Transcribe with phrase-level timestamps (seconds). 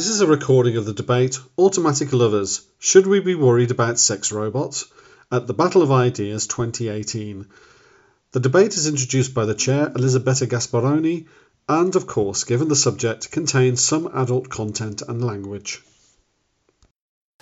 [0.00, 4.32] This is a recording of the debate Automatic Lovers Should We Be Worried About Sex
[4.32, 4.86] Robots?
[5.30, 7.44] at the Battle of Ideas 2018.
[8.32, 11.26] The debate is introduced by the chair, Elisabetta Gasparoni,
[11.68, 15.82] and, of course, given the subject, contains some adult content and language.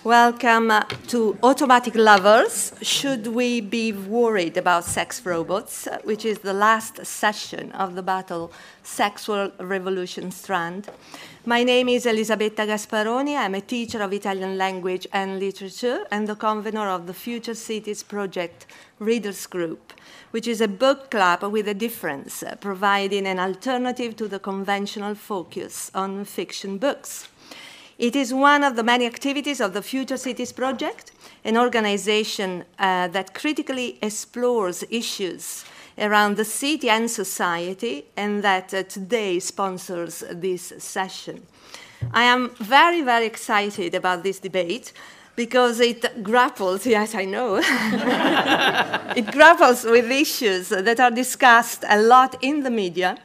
[0.05, 2.71] Welcome uh, to Automatic Lovers.
[2.81, 5.87] Should we be worried about sex robots?
[5.87, 8.49] Uh, which is the last session of the battle
[8.81, 10.89] Sexual Revolution Strand.
[11.45, 13.35] My name is Elisabetta Gasparoni.
[13.35, 18.01] I'm a teacher of Italian language and literature and the convener of the Future Cities
[18.01, 18.67] Project
[18.99, 19.91] Readers Group,
[20.31, 25.13] which is a book club with a difference, uh, providing an alternative to the conventional
[25.13, 27.27] focus on fiction books.
[27.99, 31.11] It is one of the many activities of the Future Cities Project,
[31.43, 35.65] an organization uh, that critically explores issues
[35.97, 41.45] around the city and society, and that uh, today sponsors this session.
[42.13, 44.93] I am very, very excited about this debate
[45.35, 47.57] because it grapples, yes, I know,
[49.17, 53.17] it grapples with issues that are discussed a lot in the media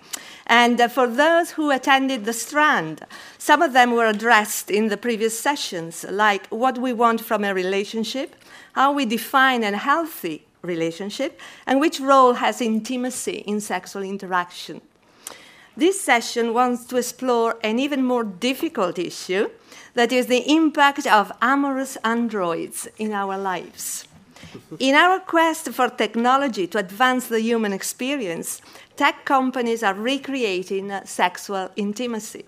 [0.46, 3.04] and uh, for those who attended the Strand,
[3.38, 7.54] some of them were addressed in the previous sessions, like what we want from a
[7.54, 8.36] relationship,
[8.74, 14.80] how we define a healthy relationship, and which role has intimacy in sexual interaction.
[15.76, 19.50] This session wants to explore an even more difficult issue
[19.94, 24.06] that is the impact of amorous androids in our lives.
[24.78, 28.60] In our quest for technology to advance the human experience,
[28.96, 32.44] tech companies are recreating sexual intimacy.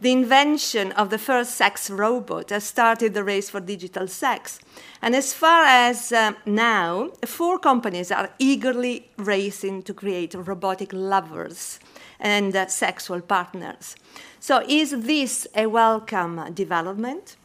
[0.00, 4.60] The invention of the first sex robot has started the race for digital sex.
[5.02, 11.80] And as far as uh, now, four companies are eagerly racing to create robotic lovers
[12.20, 13.96] and uh, sexual partners.
[14.38, 17.36] So, is this a welcome development?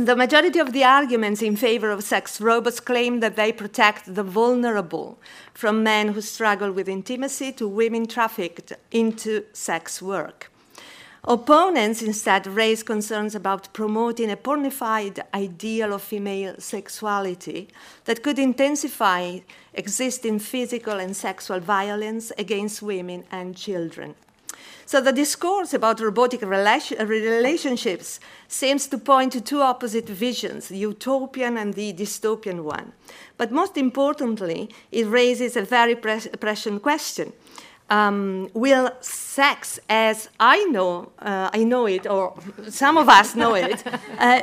[0.00, 4.22] The majority of the arguments in favor of sex robots claim that they protect the
[4.22, 5.18] vulnerable,
[5.52, 10.50] from men who struggle with intimacy to women trafficked into sex work.
[11.24, 17.68] Opponents instead raise concerns about promoting a pornified ideal of female sexuality
[18.06, 19.40] that could intensify
[19.74, 24.14] existing physical and sexual violence against women and children.
[24.90, 28.18] So the discourse about robotic relationships
[28.48, 32.90] seems to point to two opposite visions, the utopian and the dystopian one.
[33.36, 37.32] But most importantly, it raises a very prescient question.
[37.90, 42.34] Um, will sex, as I know, uh, I know it, or
[42.68, 43.82] some of us know it,
[44.18, 44.42] uh,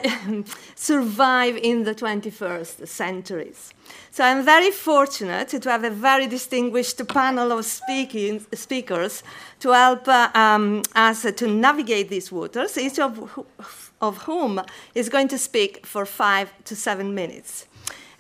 [0.76, 3.74] survive in the 21st centuries?
[4.12, 9.24] So I'm very fortunate to have a very distinguished panel of speaking, speakers
[9.60, 13.46] to help uh, um, us to navigate these waters, each of,
[14.02, 14.62] of whom
[14.94, 17.67] is going to speak for five to seven minutes.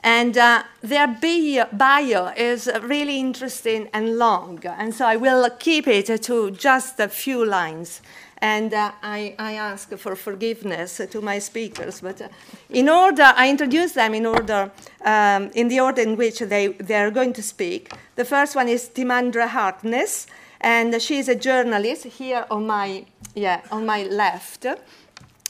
[0.07, 6.23] And uh, their bio, is really interesting and long, and so I will keep it
[6.23, 8.01] to just a few lines.
[8.37, 11.99] And uh, I, I, ask for forgiveness to my speakers.
[11.99, 12.29] But uh,
[12.69, 14.71] in order, I introduce them in order,
[15.03, 17.91] um, in the order in which they, they are going to speak.
[18.15, 20.27] The first one is Timandra Harkness,
[20.61, 24.67] and she is a journalist here on my, yeah, on my left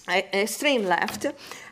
[0.07, 1.25] extreme left.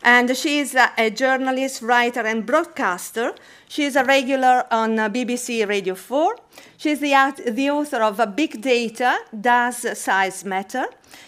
[0.03, 3.33] And she is a, journalist, writer, and broadcaster.
[3.67, 6.35] She is a regular on uh, BBC Radio 4.
[6.77, 10.85] She is the, the author of uh, Big Data Does Size Matter?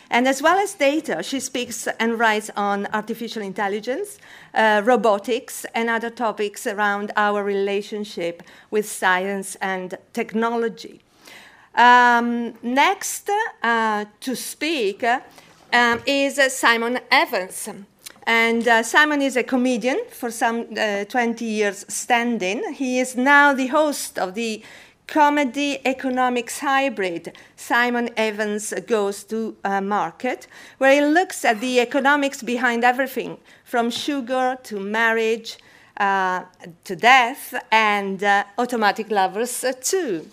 [0.10, 4.20] And as well as data, she speaks and writes on artificial intelligence,
[4.54, 11.02] uh, robotics, and other topics around our relationship with science and technology.
[11.76, 13.30] Um, next
[13.62, 15.04] uh, to speak
[15.74, 17.70] um, is uh, Simon Evans.
[18.24, 22.74] And uh, Simon is a comedian for some uh, 20 years standing.
[22.74, 24.62] He is now the host of the
[25.08, 30.48] comedy economics hybrid Simon Evans Goes to Market,
[30.80, 35.58] where he looks at the economics behind everything from sugar to marriage
[35.98, 36.44] uh,
[36.84, 40.28] to death and uh, automatic lovers uh, too.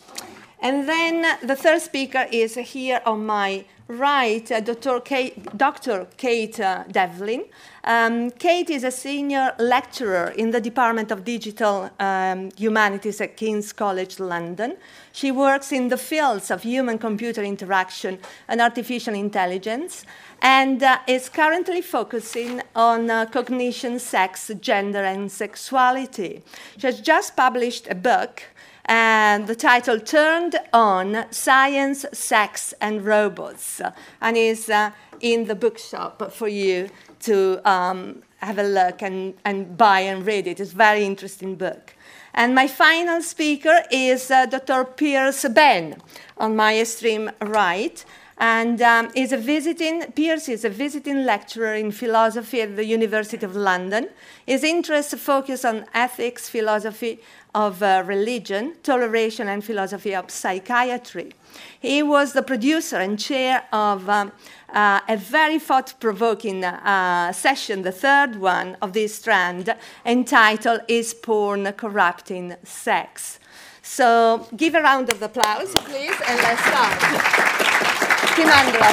[0.61, 5.01] And then the third speaker is here on my right, uh, Dr.
[5.01, 6.07] Kate, Dr.
[6.17, 7.45] Kate uh, Devlin.
[7.85, 13.73] Um, Kate is a senior lecturer in the Department of Digital um, Humanities at King's
[13.73, 14.77] College London.
[15.13, 20.07] She works in the fields of human computer interaction and artificial intelligence
[20.41, 26.43] and uh, is currently focusing on uh, cognition, sex, gender, and sexuality.
[26.79, 28.43] She has just published a book
[28.87, 33.81] and the title Turned On Science, Sex, and Robots,
[34.21, 34.91] and is uh,
[35.21, 36.91] in the bookshop for you
[37.21, 40.61] to um, have a look and, and buy and read it.
[40.61, 41.95] It's a very interesting book.
[42.35, 44.85] And my final speaker is uh, Dr.
[44.85, 46.03] Piers Benn
[46.37, 48.05] on my extreme right.
[48.37, 53.47] And um, is a visiting, Piers is a visiting lecturer in philosophy at the University
[53.47, 54.09] of London.
[54.45, 57.21] His interests focus on ethics, philosophy
[57.55, 61.33] of uh, religion, toleration, and philosophy of psychiatry.
[61.79, 64.33] He was the producer and chair of um,
[64.73, 71.15] uh, a very thought provoking uh, session, the third one of this strand, entitled Is
[71.15, 73.39] Porn Corrupting Sex?
[73.83, 78.14] So give a round of applause, please, and let's start.
[78.35, 78.89] Timandra.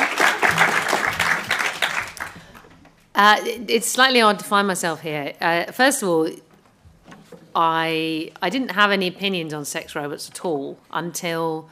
[3.14, 5.34] Uh, it's slightly odd to find myself here.
[5.42, 6.30] Uh, first of all,
[7.56, 11.70] I I didn't have any opinions on sex robots at all until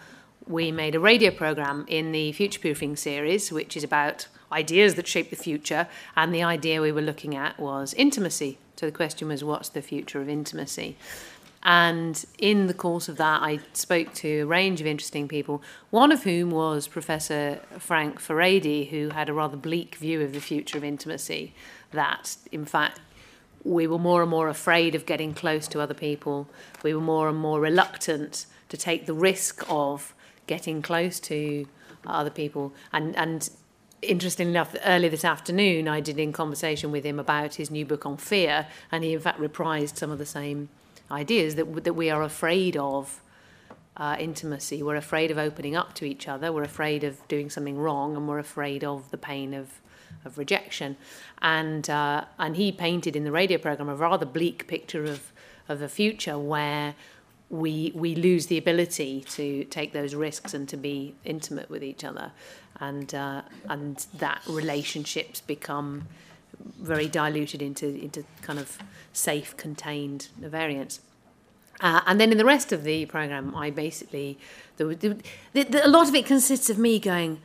[0.48, 5.08] we made a radio program in the future proofing series, which is about ideas that
[5.08, 5.88] shape the future.
[6.16, 8.58] And the idea we were looking at was intimacy.
[8.76, 10.98] So the question was, what's the future of intimacy?
[11.62, 16.12] And in the course of that, I spoke to a range of interesting people, one
[16.12, 20.78] of whom was Professor Frank Furedi, who had a rather bleak view of the future
[20.78, 21.54] of intimacy.
[21.92, 23.02] That, in fact,
[23.64, 26.48] we were more and more afraid of getting close to other people.
[26.82, 30.14] We were more and more reluctant to take the risk of
[30.48, 31.68] getting close to
[32.06, 32.74] other people.
[32.94, 33.50] And, and
[34.02, 38.06] interestingly enough, earlier this afternoon, I did in conversation with him about his new book
[38.06, 40.70] on fear, and he in fact reprised some of the same
[41.12, 43.22] ideas that, that we are afraid of.
[43.98, 44.82] Uh, intimacy.
[44.82, 46.54] We're afraid of opening up to each other.
[46.54, 49.82] We're afraid of doing something wrong, and we're afraid of the pain of
[50.26, 50.98] of rejection.
[51.42, 55.32] And uh, and he painted in the radio program a rather bleak picture of
[55.68, 56.96] of the future where
[57.50, 62.04] we we lose the ability to take those risks and to be intimate with each
[62.04, 62.32] other,
[62.80, 66.08] and uh, and that relationships become
[66.80, 68.78] very diluted into into kind of
[69.14, 71.02] safe, contained variants.
[71.82, 74.38] Uh, and then in the rest of the program, I basically
[74.80, 77.42] a lot of it consists of me going,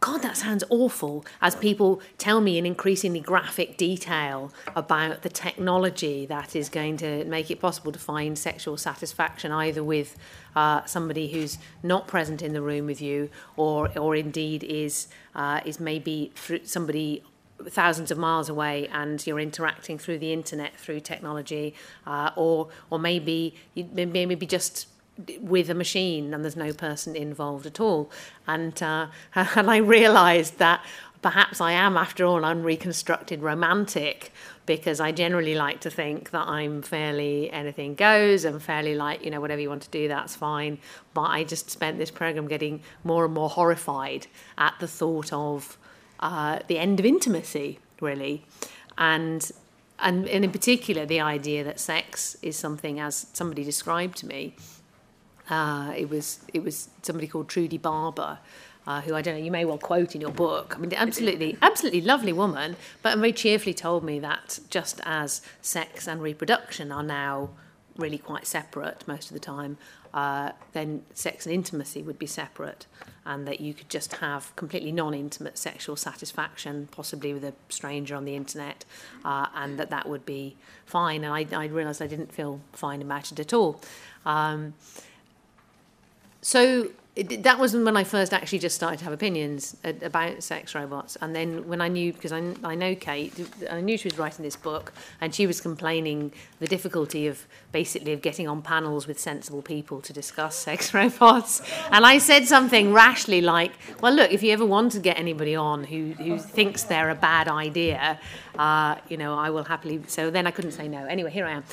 [0.00, 6.24] God, that sounds awful, as people tell me in increasingly graphic detail about the technology
[6.26, 10.16] that is going to make it possible to find sexual satisfaction either with
[10.54, 15.60] uh, somebody who's not present in the room with you, or, or indeed is, uh,
[15.64, 17.24] is maybe somebody
[17.66, 21.74] thousands of miles away and you're interacting through the internet through technology
[22.06, 24.86] uh, or or maybe maybe just
[25.40, 28.10] with a machine and there's no person involved at all.
[28.46, 30.84] And, uh, and I realised that
[31.22, 34.32] perhaps I am, after all, unreconstructed romantic
[34.66, 39.30] because I generally like to think that I'm fairly anything goes and fairly like, you
[39.30, 40.78] know, whatever you want to do, that's fine.
[41.14, 44.26] But I just spent this program getting more and more horrified
[44.58, 45.78] at the thought of
[46.20, 48.44] uh, the end of intimacy, really.
[48.96, 49.50] And
[50.00, 54.54] and, in particular, the idea that sex is something, as somebody described to me,
[55.50, 58.38] uh, it was it was somebody called Trudy Barber,
[58.86, 59.44] uh, who I don't know.
[59.44, 60.74] You may well quote in your book.
[60.76, 66.06] I mean, absolutely, absolutely lovely woman, but very cheerfully told me that just as sex
[66.06, 67.50] and reproduction are now
[67.96, 69.76] really quite separate most of the time,
[70.18, 72.86] uh, then sex and intimacy would be separate
[73.24, 78.24] and that you could just have completely non-intimate sexual satisfaction, possibly with a stranger on
[78.24, 78.84] the internet,
[79.24, 80.56] uh, and that that would be
[80.86, 81.22] fine.
[81.24, 83.80] And I, I realised I didn't feel fine about it at all.
[84.24, 84.74] Um,
[86.40, 90.72] so it, that was when I first actually just started to have opinions about sex
[90.72, 91.16] robots.
[91.20, 93.34] And then when I knew, because I, I know Kate,
[93.68, 98.12] I knew she was writing this book, and she was complaining the difficulty of basically
[98.12, 101.60] of getting on panels with sensible people to discuss sex robots.
[101.90, 105.56] And I said something rashly like, "Well, look, if you ever want to get anybody
[105.56, 108.20] on who who thinks they're a bad idea,
[108.56, 111.04] uh, you know, I will happily." So then I couldn't say no.
[111.06, 111.64] Anyway, here I am.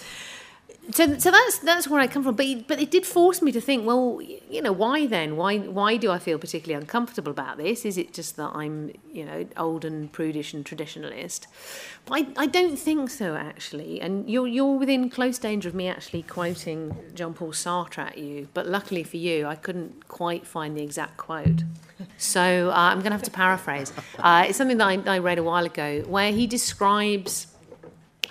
[0.92, 2.36] So, so that's that's where I come from.
[2.36, 3.86] But but it did force me to think.
[3.86, 5.36] Well, you know, why then?
[5.36, 7.86] Why why do I feel particularly uncomfortable about this?
[7.86, 11.48] Is it just that I'm you know old and prudish and traditionalist?
[12.06, 14.00] But I, I don't think so actually.
[14.00, 18.48] And you're you're within close danger of me actually quoting Jean-Paul Sartre at you.
[18.54, 21.64] But luckily for you, I couldn't quite find the exact quote.
[22.18, 23.94] So uh, I'm going to have to paraphrase.
[24.20, 27.48] Uh, it's something that I, I read a while ago where he describes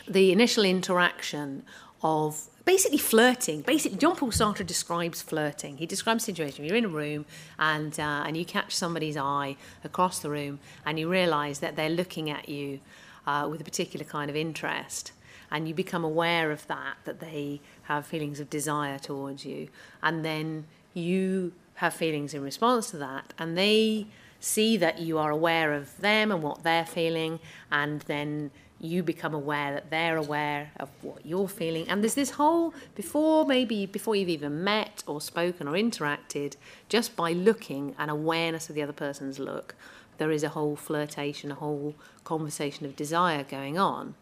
[0.07, 1.65] the initial interaction
[2.05, 3.63] of basically flirting.
[3.63, 5.79] Basically, Jean-Paul Sartre describes flirting.
[5.79, 7.25] He describes a situation you're in a room
[7.59, 11.97] and uh, and you catch somebody's eye across the room and you realise that they're
[12.03, 12.81] looking at you
[13.27, 15.13] uh, with a particular kind of interest.
[15.51, 19.69] and you become aware of that, that they have feelings of desire towards you,
[20.03, 24.07] and then you have feelings in response to that, and they
[24.41, 27.39] see that you are aware of them and what they're feeling,
[27.71, 28.51] and then
[28.85, 31.89] you become aware that they're aware of what you're feeling.
[31.89, 36.57] And there's this whole, before maybe, before you've even met or spoken or interacted,
[36.89, 39.75] just by looking and awareness of the other person's look,
[40.19, 44.15] there is a whole flirtation, a whole conversation of desire going on.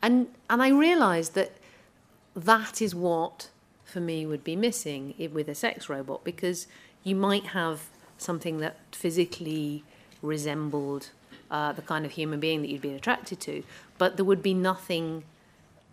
[0.00, 1.52] And, and I realised that
[2.34, 3.50] that is what,
[3.84, 6.66] for me, would be missing with a sex robot because
[7.04, 7.82] you might have
[8.16, 9.84] something that physically
[10.22, 11.10] resembled
[11.52, 13.62] uh, the kind of human being that you'd be attracted to,
[13.98, 15.22] but there would be nothing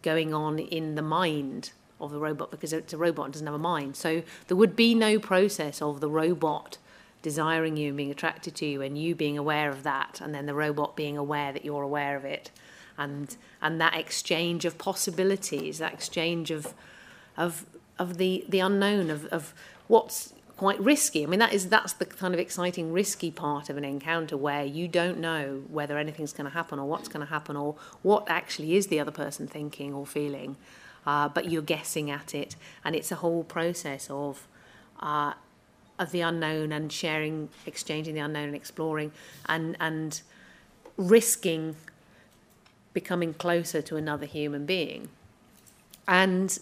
[0.01, 3.53] going on in the mind of the robot because it's a robot and doesn't have
[3.53, 3.95] a mind.
[3.97, 6.77] So there would be no process of the robot
[7.21, 10.45] desiring you and being attracted to you and you being aware of that and then
[10.45, 12.49] the robot being aware that you're aware of it
[12.97, 16.73] and and that exchange of possibilities that exchange of
[17.35, 17.65] of
[17.97, 19.53] of the the unknown of of
[19.89, 21.23] what's quite risky.
[21.23, 24.65] I mean, that is that's the kind of exciting, risky part of an encounter where
[24.65, 28.29] you don't know whether anything's going to happen or what's going to happen or what
[28.29, 30.57] actually is the other person thinking or feeling,
[31.07, 34.47] uh, but you're guessing at it, and it's a whole process of.
[34.99, 35.33] Uh,
[35.97, 39.11] of the unknown and sharing, exchanging the unknown and exploring,
[39.47, 40.21] and and
[40.95, 41.75] risking
[42.93, 45.09] becoming closer to another human being.
[46.07, 46.57] And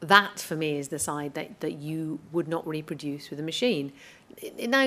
[0.00, 3.92] that for me is the side that, that you would not reproduce with a machine.
[4.58, 4.80] Now,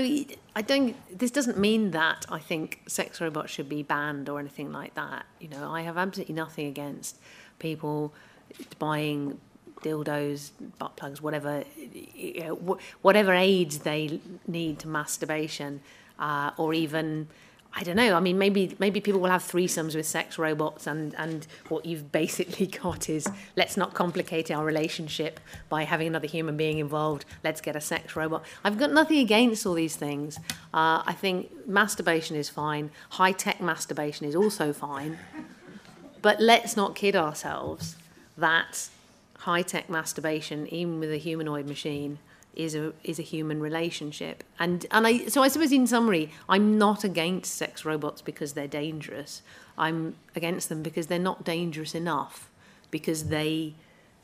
[0.55, 0.95] I don't.
[1.15, 5.25] This doesn't mean that I think sex robots should be banned or anything like that.
[5.39, 7.19] You know, I have absolutely nothing against
[7.59, 8.13] people
[8.79, 9.39] buying
[9.83, 11.63] dildos, butt plugs, whatever,
[12.15, 15.81] you know, whatever aids they need to masturbation,
[16.17, 17.27] uh, or even
[17.75, 18.15] I don't know.
[18.15, 22.11] I mean, maybe maybe people will have threesomes with sex robots, and and what you've
[22.11, 25.39] basically got is let's not complicate our relationship
[25.69, 27.25] by having another human being involved.
[27.43, 28.43] Let's get a sex robot.
[28.63, 30.37] I've got nothing against all these things.
[30.73, 32.91] Uh, I think masturbation is fine.
[33.09, 35.17] High tech masturbation is also fine.
[36.21, 37.97] But let's not kid ourselves
[38.37, 38.89] that
[39.39, 42.19] high tech masturbation, even with a humanoid machine,
[42.53, 44.43] is a is a human relationship.
[44.59, 48.67] And and I so I suppose in summary, I'm not against sex robots because they're
[48.67, 49.41] dangerous.
[49.77, 52.49] I'm against them because they're not dangerous enough
[52.91, 53.73] because they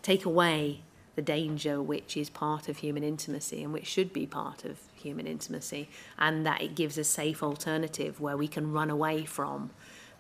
[0.02, 0.82] take away
[1.16, 5.28] the danger which is part of human intimacy and which should be part of human
[5.28, 9.70] intimacy and that it gives a safe alternative where we can run away from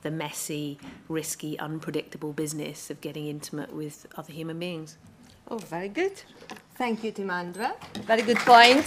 [0.02, 4.98] the messy, risky, unpredictable business of getting intimate with other human beings.
[5.48, 6.22] Oh, very good.
[6.80, 7.74] Thank you, Timandra.
[8.06, 8.86] Very good point.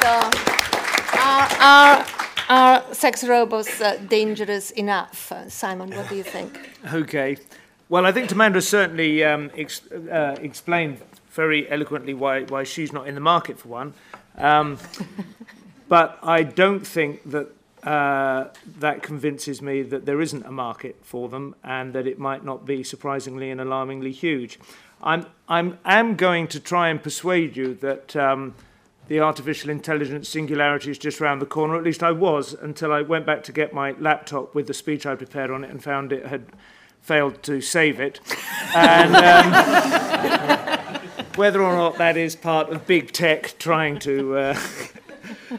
[0.00, 0.30] So,
[1.18, 2.06] are, are,
[2.48, 5.32] are sex robots uh, dangerous enough?
[5.32, 6.70] Uh, Simon, what do you think?
[6.94, 7.38] Okay.
[7.88, 10.98] Well, I think Timandra certainly um, ex- uh, explained
[11.32, 13.92] very eloquently why, why she's not in the market for one.
[14.38, 14.78] Um,
[15.88, 17.48] but I don't think that
[17.82, 18.44] uh,
[18.78, 22.64] that convinces me that there isn't a market for them and that it might not
[22.64, 24.60] be surprisingly and alarmingly huge.
[25.02, 28.54] I'm, I'm am going to try and persuade you that um,
[29.08, 31.76] the artificial intelligence singularity is just around the corner.
[31.76, 35.06] At least I was until I went back to get my laptop with the speech
[35.06, 36.46] I prepared on it and found it had
[37.00, 38.20] failed to save it.
[38.74, 41.00] and um,
[41.34, 44.58] whether or not that is part of big tech trying to uh,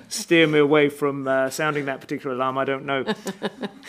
[0.10, 2.58] steer me away from uh, sounding that particular alarm.
[2.58, 3.06] I don't know.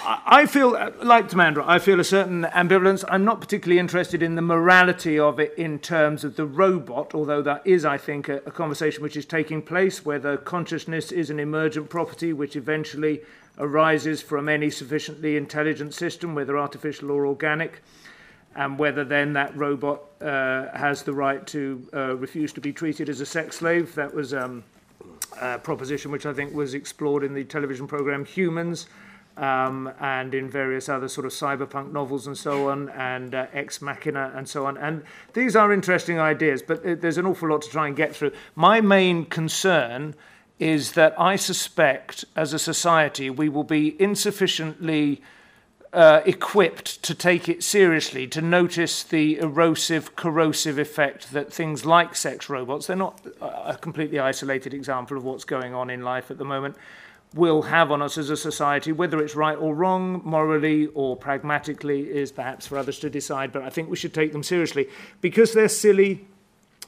[0.02, 3.05] I, I, feel, uh, like Timandra, I feel a certain ambivalence.
[3.09, 7.43] I'm not particularly interested in the morality of it in terms of the robot, although
[7.43, 11.41] that is, I think, a, a conversation which is taking place, whether consciousness is an
[11.41, 13.21] emergent property which eventually
[13.59, 17.83] arises from any sufficiently intelligent system, whether artificial or organic
[18.55, 23.09] and whether then that robot uh, has the right to uh, refuse to be treated
[23.09, 23.95] as a sex slave.
[23.95, 24.64] That was um,
[25.41, 28.87] uh, proposition, which I think was explored in the television program Humans.
[29.35, 33.81] Um, and in various other sort of cyberpunk novels and so on, and uh, Ex
[33.81, 34.77] Machina and so on.
[34.77, 38.33] And these are interesting ideas, but there's an awful lot to try and get through.
[38.57, 40.15] My main concern
[40.59, 45.23] is that I suspect as a society we will be insufficiently
[45.92, 52.16] uh, equipped to take it seriously, to notice the erosive, corrosive effect that things like
[52.16, 56.38] sex robots, they're not a completely isolated example of what's going on in life at
[56.38, 56.76] the moment,
[57.34, 58.92] will have on us as a society.
[58.92, 63.62] Whether it's right or wrong, morally or pragmatically, is perhaps for others to decide, but
[63.62, 64.88] I think we should take them seriously.
[65.20, 66.26] Because they're silly,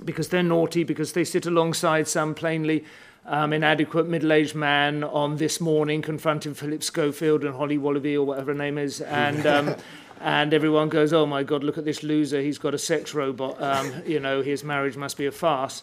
[0.04, 2.84] because they're naughty, because they sit alongside some plainly
[3.26, 8.52] um, inadequate middle-aged man on this morning confronting Philip Schofield and Holly Wallaby or whatever
[8.52, 9.76] her name is, and um,
[10.20, 12.40] and everyone goes, "Oh my God, look at this loser!
[12.40, 13.60] He's got a sex robot.
[13.62, 15.82] Um, you know, his marriage must be a farce."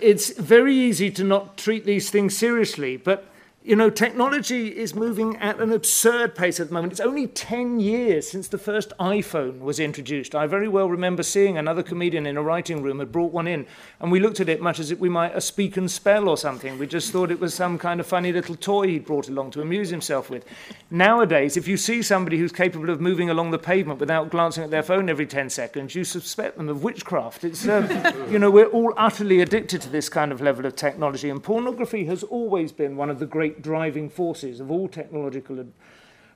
[0.00, 3.26] It's very easy to not treat these things seriously, but
[3.66, 6.92] you know, technology is moving at an absurd pace at the moment.
[6.92, 10.34] It's only 10 years since the first iPhone was introduced.
[10.34, 13.66] I very well remember seeing another comedian in a writing room had brought one in,
[14.00, 16.36] and we looked at it much as if we might a speak and spell or
[16.36, 16.78] something.
[16.78, 19.62] We just thought it was some kind of funny little toy he'd brought along to
[19.62, 20.44] amuse himself with.
[20.90, 24.70] Nowadays, if you see somebody who's capable of moving along the pavement without glancing at
[24.70, 27.44] their phone every 10 seconds, you suspect them of witchcraft.
[27.44, 27.88] It's, um,
[28.30, 32.04] you know, we're all utterly addicted to this kind of level of technology, and pornography
[32.04, 35.60] has always been one of the great driving forces of all technological,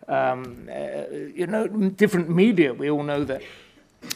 [0.08, 2.72] um, uh, you know, different media.
[2.74, 3.42] We all know that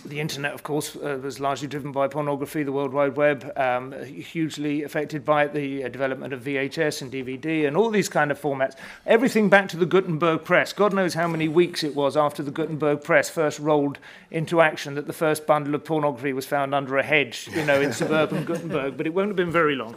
[0.04, 3.92] the internet, of course, uh, was largely driven by pornography, the World Wide Web, um,
[4.04, 8.40] hugely affected by the uh, development of VHS and DVD and all these kind of
[8.40, 8.76] formats.
[9.06, 10.72] Everything back to the Gutenberg press.
[10.72, 13.98] God knows how many weeks it was after the Gutenberg press first rolled
[14.30, 17.80] into action that the first bundle of pornography was found under a hedge, you know,
[17.80, 19.96] in suburban Gutenberg, but it won't have been very long.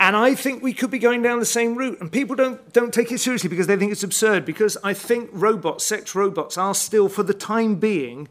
[0.00, 2.00] And I think we could be going down the same route.
[2.00, 4.44] And people don't, don't take it seriously because they think it's absurd.
[4.44, 8.28] Because I think robots, sex robots, are still, for the time being,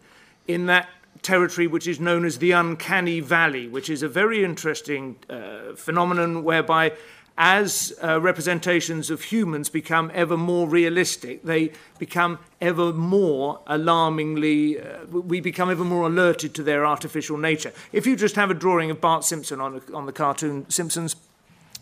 [0.47, 0.87] in that
[1.21, 6.43] territory which is known as the uncanny valley, which is a very interesting uh, phenomenon
[6.43, 6.93] whereby
[7.37, 15.05] as uh, representations of humans become ever more realistic, they become ever more alarmingly, uh,
[15.05, 17.71] we become ever more alerted to their artificial nature.
[17.91, 21.15] If you just have a drawing of Bart Simpson on, a, on the cartoon Simpsons,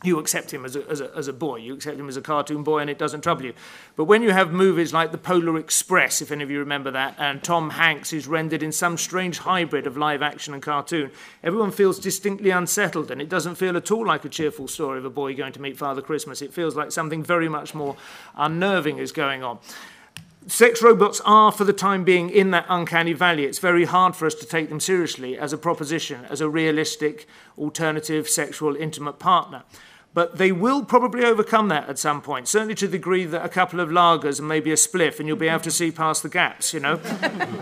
[0.04, 2.22] you accept him as a, as, a, as a boy, you accept him as a
[2.22, 3.54] cartoon boy, and it doesn't trouble you.
[3.96, 7.16] But when you have movies like The Polar Express, if any of you remember that,
[7.18, 11.12] and Tom Hanks is rendered in some strange hybrid of live action and cartoon,
[11.44, 15.06] everyone feels distinctly unsettled, and it doesn't feel at all like a cheerful story of
[15.06, 16.42] a boy going to meet Father Christmas.
[16.42, 17.96] It feels like something very much more
[18.36, 19.60] unnerving is going on.
[20.48, 23.46] Sex robots are, for the time being, in that uncanny valley.
[23.46, 27.28] It's very hard for us to take them seriously as a proposition, as a realistic,
[27.58, 29.64] alternative, sexual, intimate partner.
[30.16, 33.50] But they will probably overcome that at some point, certainly to the degree that a
[33.50, 36.30] couple of lagers and maybe a spliff, and you'll be able to see past the
[36.30, 36.96] gaps, you know.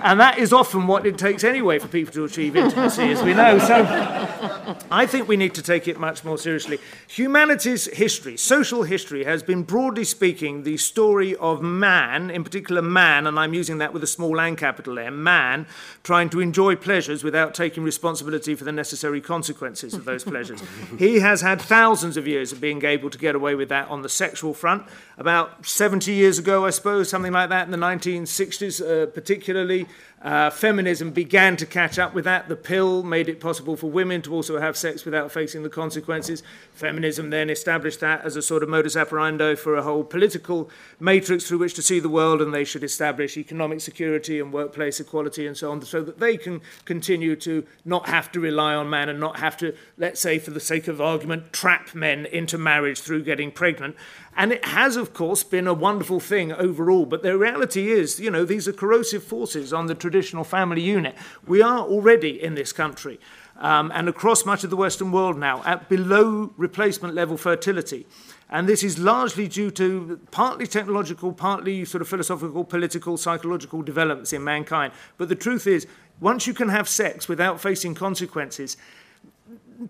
[0.04, 3.34] and that is often what it takes anyway for people to achieve intimacy, as we
[3.34, 3.58] know.
[3.58, 6.78] So I think we need to take it much more seriously.
[7.08, 13.26] Humanity's history, social history, has been broadly speaking the story of man, in particular man,
[13.26, 15.66] and I'm using that with a small and capital M, man,
[16.04, 20.62] trying to enjoy pleasures without taking responsibility for the necessary consequences of those pleasures.
[21.00, 23.88] he has had thousands of years years of being able to get away with that
[23.88, 24.84] on the sexual front.
[25.18, 29.86] About 70 years ago, I suppose, something like that, in the 1960s uh, particularly,
[30.24, 32.48] uh, feminism began to catch up with that.
[32.48, 36.42] The pill made it possible for women to also have sex without facing the consequences.
[36.74, 41.48] Feminism then established that as a sort of modus operandi for a whole political matrix
[41.48, 45.46] through which to see the world, and they should establish economic security and workplace equality
[45.46, 49.10] and so on, so that they can continue to not have to rely on man
[49.10, 53.02] and not have to, let's say, for the sake of argument, trap men into marriage
[53.02, 53.94] through getting pregnant.
[54.36, 57.06] And it has, of course, been a wonderful thing overall.
[57.06, 61.16] But the reality is, you know, these are corrosive forces on the traditional family unit.
[61.46, 63.20] We are already in this country
[63.58, 68.08] um, and across much of the Western world now at below replacement level fertility.
[68.50, 74.34] And this is largely due to partly technological, partly sort of philosophical, political, psychological developments
[74.34, 74.94] in mankind.
[75.18, 75.88] But the truth is,
[76.20, 78.78] once you can have sex without facing consequences,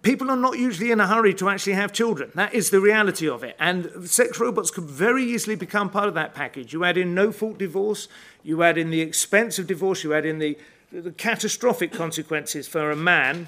[0.01, 2.31] people are not usually in a hurry to actually have children.
[2.35, 3.55] That is the reality of it.
[3.59, 6.73] And sex robots could very easily become part of that package.
[6.73, 8.07] You add in no fault divorce,
[8.43, 10.57] you add in the expense of divorce, you add in the,
[10.91, 13.47] the catastrophic consequences for a man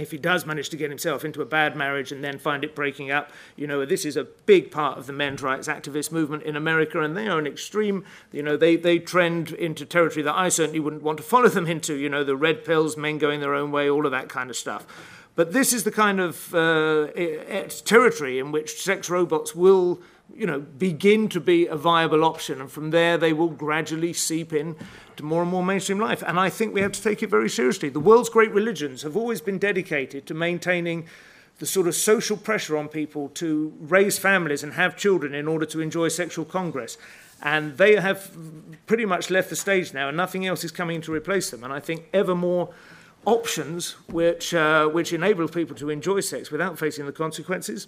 [0.00, 2.74] if he does manage to get himself into a bad marriage and then find it
[2.74, 6.42] breaking up, you know, this is a big part of the men's rights activist movement
[6.42, 10.36] in America, and they are an extreme, you know, they, they trend into territory that
[10.36, 13.40] I certainly wouldn't want to follow them into, you know, the red pills, men going
[13.40, 14.86] their own way, all of that kind of stuff.
[15.36, 17.08] But this is the kind of uh,
[17.84, 20.00] territory in which sex robots will,
[20.34, 24.52] you know, begin to be a viable option, and from there they will gradually seep
[24.52, 24.76] in
[25.16, 26.22] to more and more mainstream life.
[26.26, 27.88] And I think we have to take it very seriously.
[27.88, 31.06] The world's great religions have always been dedicated to maintaining
[31.58, 35.66] the sort of social pressure on people to raise families and have children in order
[35.66, 36.96] to enjoy sexual congress.
[37.42, 38.30] And they have
[38.86, 41.62] pretty much left the stage now, and nothing else is coming to replace them.
[41.62, 42.70] And I think ever more
[43.26, 47.86] options which, uh, which enable people to enjoy sex without facing the consequences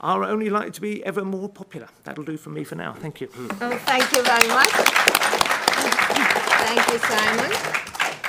[0.00, 1.88] are only likely to be ever more popular.
[2.04, 2.92] That'll do for me for now.
[2.92, 3.28] Thank you.
[3.60, 4.70] Oh, thank you very much.
[6.68, 7.74] thank you, Simon.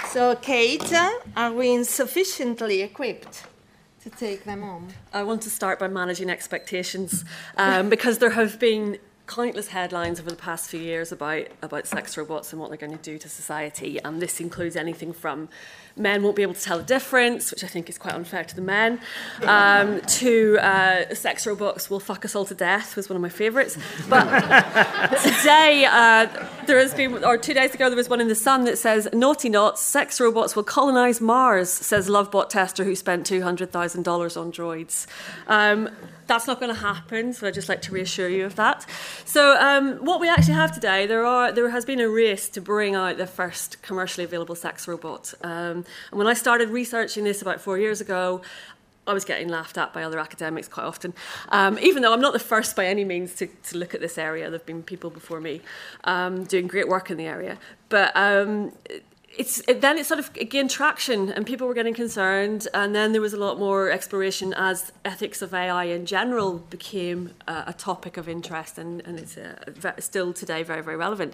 [0.09, 0.93] So, Kate,
[1.35, 3.43] are we sufficiently equipped
[4.03, 4.93] to take them on?
[5.13, 7.25] I want to start by managing expectations
[7.57, 12.15] um, because there have been countless headlines over the past few years about, about sex
[12.17, 13.99] robots and what they're going to do to society.
[14.03, 15.49] And this includes anything from
[15.97, 18.55] men won't be able to tell the difference, which I think is quite unfair to
[18.55, 18.99] the men,
[19.43, 23.29] um, to uh, sex robots will fuck us all to death was one of my
[23.29, 23.77] favourites.
[24.09, 24.25] But
[25.23, 26.27] today, uh,
[26.65, 29.07] there has been, or two days ago, there was one in The Sun that says,
[29.13, 35.07] naughty knots, sex robots will colonise Mars, says Lovebot tester who spent $200,000 on droids.
[35.47, 35.89] Um,
[36.27, 38.85] that's not going to happen, so I'd just like to reassure you of that.
[39.25, 42.61] So, um, what we actually have today, there are there has been a race to
[42.61, 45.33] bring out the first commercially available sex robot.
[45.43, 48.41] Um, and when I started researching this about four years ago,
[49.07, 51.13] I was getting laughed at by other academics quite often,
[51.49, 54.17] um, even though I'm not the first by any means to, to look at this
[54.17, 54.45] area.
[54.45, 55.61] There have been people before me
[56.05, 57.57] um, doing great work in the area.
[57.89, 58.71] But um,
[59.37, 62.67] it's it, then it sort of gained traction and people were getting concerned.
[62.73, 67.31] And then there was a lot more exploration as ethics of AI in general became
[67.47, 71.33] uh, a topic of interest and, and it's uh, still today very very relevant.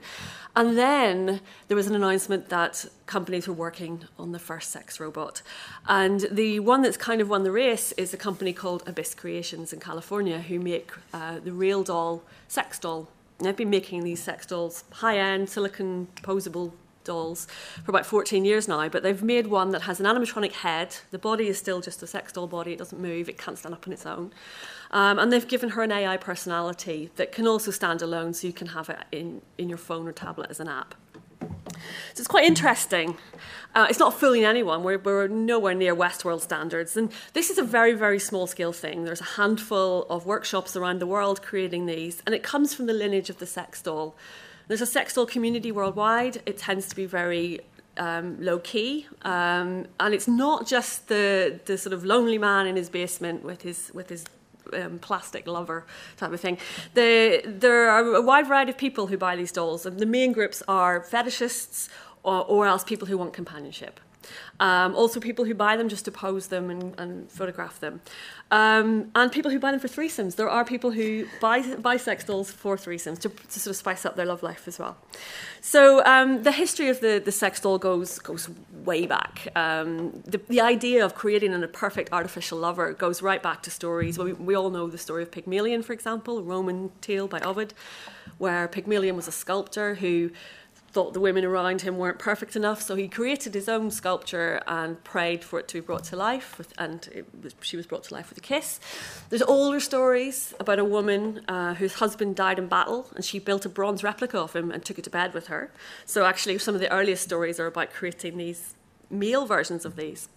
[0.56, 5.42] And then there was an announcement that companies were working on the first sex robot.
[5.88, 9.74] And the one that's kind of won the race is a company called Abyss Creations
[9.74, 13.10] in California who make uh, the RealDoll sex doll.
[13.38, 17.48] And They've been making these sex dolls, high-end, silicon posable dolls
[17.84, 20.96] for about 14 years now, but they've made one that has an animatronic head.
[21.12, 23.74] The body is still just a sex doll body, it doesn't move, it can't stand
[23.74, 24.32] up on its own.
[24.92, 28.54] Um, and they've given her an AI personality that can also stand alone, so you
[28.54, 30.96] can have it in, in your phone or tablet as an app.
[32.14, 33.18] So it's quite interesting.
[33.74, 34.84] Uh, it's not fooling anyone.
[34.84, 36.98] We're, we're nowhere near Westworld standards.
[36.98, 39.06] And this is a very, very small scale thing.
[39.06, 42.94] There's a handful of workshops around the world creating these, and it comes from the
[42.94, 44.16] lineage of the sex doll.
[44.72, 46.42] There's a sex doll community worldwide.
[46.46, 47.60] It tends to be very
[47.98, 52.78] um, low key, um, and it's not just the the sort of lonely man in
[52.78, 54.24] his basement with his with his
[54.72, 56.58] um, plastic lover type of thing.
[56.94, 60.32] The, there are a wide variety of people who buy these dolls, and the main
[60.32, 61.90] groups are fetishists
[62.24, 64.00] or, or else people who want companionship.
[64.60, 68.02] Um, also, people who buy them just to pose them and, and photograph them.
[68.52, 70.36] Um, and people who buy them for threesomes.
[70.36, 71.62] There are people who buy,
[71.98, 74.98] sex dolls for threesomes to, to sort of spice up their love life as well.
[75.62, 78.50] So um, the history of the, the sex doll goes, goes
[78.84, 79.48] way back.
[79.56, 84.18] Um, the, the idea of creating a perfect artificial lover goes right back to stories.
[84.18, 87.74] We, we all know the story of Pygmalion, for example, a Roman tale by Ovid,
[88.38, 90.32] where Pygmalion was a sculptor who
[90.92, 95.02] thought the women around him weren't perfect enough, so he created his own sculpture and
[95.04, 98.14] prayed for it to be brought to life, with, and was, she was brought to
[98.14, 98.80] life with a kiss.
[99.30, 103.66] There's older stories about a woman uh, whose husband died in battle, and she built
[103.66, 105.72] a bronze replica of him and took it to bed with her.
[106.06, 108.76] So actually, some of the earliest stories are about creating these
[109.10, 110.28] male versions of these.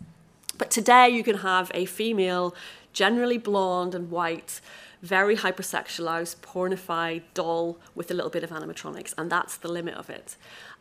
[0.56, 2.54] But today, you can have a female,
[2.92, 4.60] generally blonde and white,
[5.04, 10.08] very hypersexualized, pornified doll with a little bit of animatronics, and that's the limit of
[10.08, 10.36] it.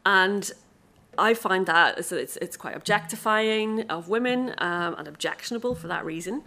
[0.06, 0.50] And
[1.18, 6.44] I find that it's, it's quite objectifying of women um, and objectionable for that reason.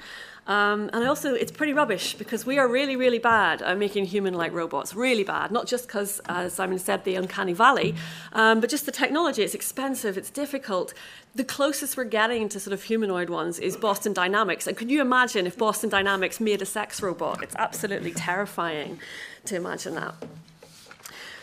[0.46, 4.34] Um, and also, it's pretty rubbish because we are really, really bad at making human
[4.34, 4.94] like robots.
[4.94, 5.50] Really bad.
[5.50, 7.96] Not just because, as Simon said, the uncanny valley,
[8.32, 9.42] um, but just the technology.
[9.42, 10.94] It's expensive, it's difficult.
[11.34, 14.66] The closest we're getting to sort of humanoid ones is Boston Dynamics.
[14.66, 17.42] And could you imagine if Boston Dynamics made a sex robot?
[17.42, 19.00] It's absolutely terrifying
[19.46, 20.14] to imagine that.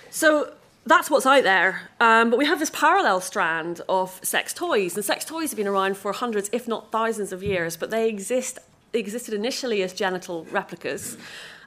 [0.09, 0.53] So,
[0.85, 1.89] that's what's out there.
[1.99, 4.95] Um, but we have this parallel strand of sex toys.
[4.95, 8.09] And sex toys have been around for hundreds, if not thousands of years, but they
[8.09, 8.59] exist
[8.93, 11.17] existed initially as genital replicas.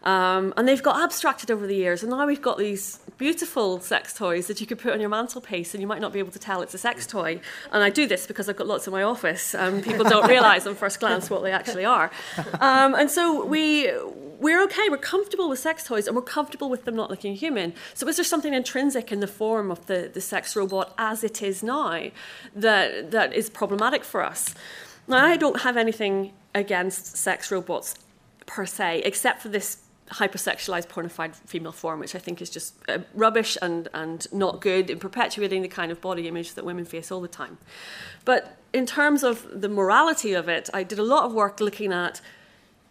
[0.03, 4.15] Um, and they've got abstracted over the years, and now we've got these beautiful sex
[4.15, 6.39] toys that you could put on your mantelpiece, and you might not be able to
[6.39, 7.41] tell it's a sex toy.
[7.73, 9.55] And I do this because I've got lots in my office.
[9.55, 12.13] and people don't realise on first glance what they actually are.
[12.61, 13.91] Um, and so we
[14.39, 17.73] we're okay, we're comfortable with sex toys and we're comfortable with them not looking human.
[17.95, 21.43] So is there something intrinsic in the form of the, the sex robot as it
[21.43, 22.11] is now
[22.55, 24.55] that, that is problematic for us?
[25.09, 27.95] Now, I don't have anything against sex robots
[28.47, 32.99] per se, except for this hypersexualized pornified female form, which I think is just uh,
[33.13, 37.13] rubbish and, and not good in perpetuating the kind of body image that women face
[37.13, 37.59] all the time.
[38.25, 41.93] But in terms of the morality of it, I did a lot of work looking
[41.93, 42.21] at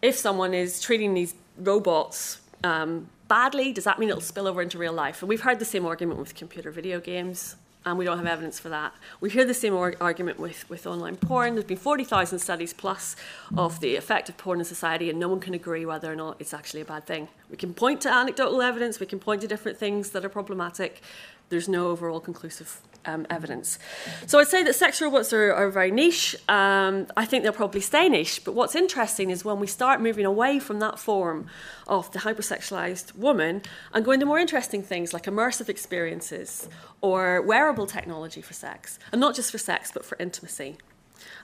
[0.02, 4.78] if someone is treating these robots um, badly, does that mean it'll spill over into
[4.78, 5.22] real life?
[5.22, 8.60] And we've heard the same argument with computer video games and we don't have evidence
[8.60, 8.94] for that.
[9.22, 11.54] We hear the same argument with, with online porn.
[11.54, 13.16] There's been 40,000 studies plus
[13.56, 16.38] of the effect of porn in society, and no one can agree whether or not
[16.40, 17.28] it's actually a bad thing.
[17.50, 21.02] We can point to anecdotal evidence, we can point to different things that are problematic,
[21.50, 23.80] there's no overall conclusive um, evidence.
[24.26, 26.36] So I'd say that sex robots are, are very niche.
[26.50, 28.44] Um, I think they'll probably stay niche.
[28.44, 31.48] But what's interesting is when we start moving away from that form
[31.88, 33.62] of the hypersexualized woman
[33.94, 36.68] and go into more interesting things like immersive experiences
[37.02, 40.78] or wearable technology for sex, and not just for sex, but for intimacy.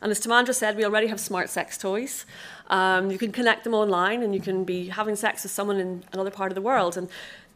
[0.01, 2.25] And as Timandra said, we already have smart sex toys.
[2.67, 6.03] Um, you can connect them online and you can be having sex with someone in
[6.11, 6.97] another part of the world.
[6.97, 7.07] And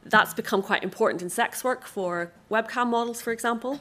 [0.05, 3.79] that's become quite important in sex work for webcam models, for example.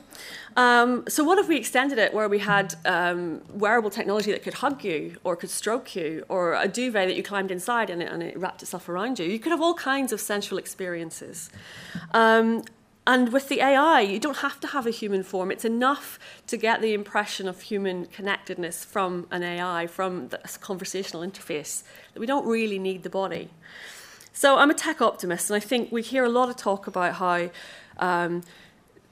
[0.56, 4.54] Um, so, what if we extended it where we had um, wearable technology that could
[4.54, 8.10] hug you, or could stroke you, or a duvet that you climbed inside and it,
[8.10, 9.26] and it wrapped itself around you?
[9.26, 11.50] You could have all kinds of sensual experiences.
[12.12, 12.62] Um,
[13.06, 15.50] and with the AI, you don't have to have a human form.
[15.50, 21.22] It's enough to get the impression of human connectedness from an AI, from the conversational
[21.22, 21.82] interface,
[22.14, 23.50] that we don't really need the body.
[24.36, 27.14] So I'm a tech optimist, and I think we hear a lot of talk about
[27.14, 27.50] how
[27.98, 28.42] um,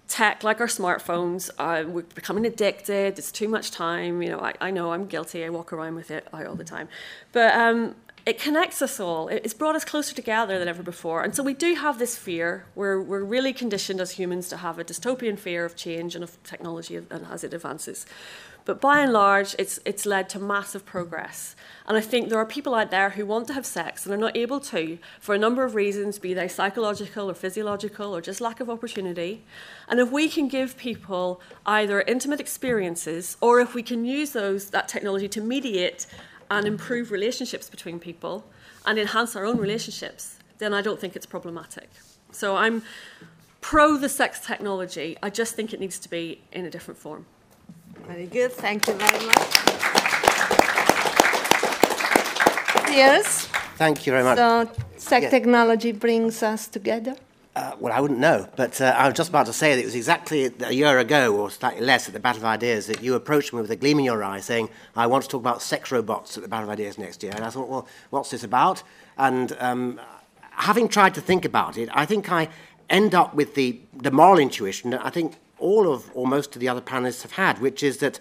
[0.08, 3.16] tech, like our smartphones, uh, we're becoming addicted.
[3.20, 4.20] It's too much time.
[4.20, 5.44] You know, I, I know I'm guilty.
[5.44, 6.88] I walk around with it all the time,
[7.30, 9.28] but um, it connects us all.
[9.28, 11.22] It's brought us closer together than ever before.
[11.22, 12.66] And so we do have this fear.
[12.74, 16.40] We're, we're really conditioned as humans to have a dystopian fear of change and of
[16.44, 18.06] technology and as it advances.
[18.64, 21.56] But by and large, it's, it's led to massive progress.
[21.87, 24.18] And I think there are people out there who want to have sex and are
[24.18, 28.40] not able to for a number of reasons, be they psychological or physiological or just
[28.40, 29.42] lack of opportunity.
[29.88, 34.70] And if we can give people either intimate experiences or if we can use those,
[34.70, 36.06] that technology to mediate
[36.50, 38.44] and improve relationships between people
[38.87, 41.88] and enhance our own relationships, then I don't think it's problematic.
[42.33, 42.83] So I'm
[43.61, 45.16] pro the sex technology.
[45.22, 47.26] I just think it needs to be in a different form.
[48.07, 48.52] Very good.
[48.52, 49.52] Thank you very much.
[52.90, 53.48] Yes.
[53.76, 54.37] Thank you very much.
[54.38, 55.31] So, sex Yeah.
[55.31, 57.16] technology brings us together.
[57.54, 59.84] Uh, well, I wouldn't know, but uh, I was just about to say that it
[59.84, 63.14] was exactly a year ago, or slightly less, at the Battle of Ideas, that you
[63.14, 65.92] approached me with a gleam in your eye saying, I want to talk about sex
[65.92, 67.32] robots at the Battle of Ideas next year.
[67.36, 68.82] And I thought, well, what's this about?
[69.18, 70.00] And um,
[70.52, 72.48] having tried to think about it, I think I
[72.88, 76.60] end up with the, the moral intuition that I think all of, or most of
[76.60, 78.18] the other panelists have had, which is that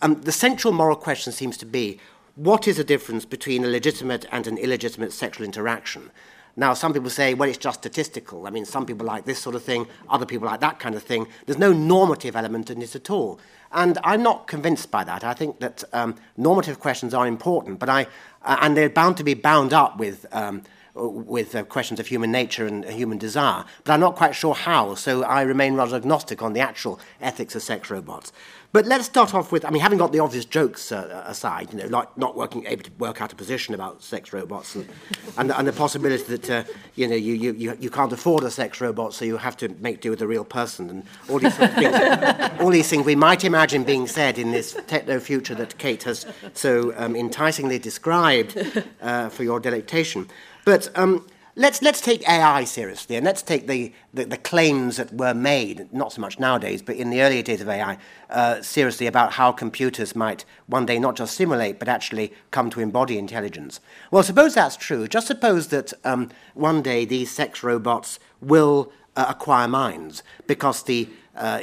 [0.00, 2.00] um, the central moral question seems to be
[2.34, 6.10] what is the difference between a legitimate and an illegitimate sexual interaction?
[6.56, 8.46] Now, some people say, well, it's just statistical.
[8.46, 11.02] I mean, some people like this sort of thing, other people like that kind of
[11.02, 11.26] thing.
[11.46, 13.40] There's no normative element in this at all.
[13.72, 15.24] And I'm not convinced by that.
[15.24, 18.06] I think that um, normative questions are important, but I,
[18.42, 20.62] uh, and they're bound to be bound up with, um,
[20.94, 24.54] with uh, questions of human nature and uh, human desire, but I'm not quite sure
[24.54, 28.32] how, so I remain rather agnostic on the actual ethics of sex robots.
[28.72, 31.78] But let's start off with, I mean, having got the obvious jokes uh, aside, you
[31.78, 34.88] know, like not working, able to work out a position about sex robots and,
[35.36, 38.50] and, the, and the possibility that, uh, you know, you, you, you can't afford a
[38.50, 41.54] sex robot, so you have to make do with a real person and all these,
[41.54, 45.54] sort of things, all these things we might imagine being said in this techno future
[45.54, 46.24] that Kate has
[46.54, 48.56] so um, enticingly described
[49.02, 50.26] uh, for your delectation.
[50.64, 55.12] But um, let's, let's take AI seriously and let's take the, the, the, claims that
[55.12, 57.98] were made, not so much nowadays, but in the earlier days of AI,
[58.30, 62.80] uh, seriously about how computers might one day not just simulate, but actually come to
[62.80, 63.80] embody intelligence.
[64.10, 65.08] Well, suppose that's true.
[65.08, 71.08] Just suppose that um, one day these sex robots will uh, acquire minds because the,
[71.36, 71.60] uh,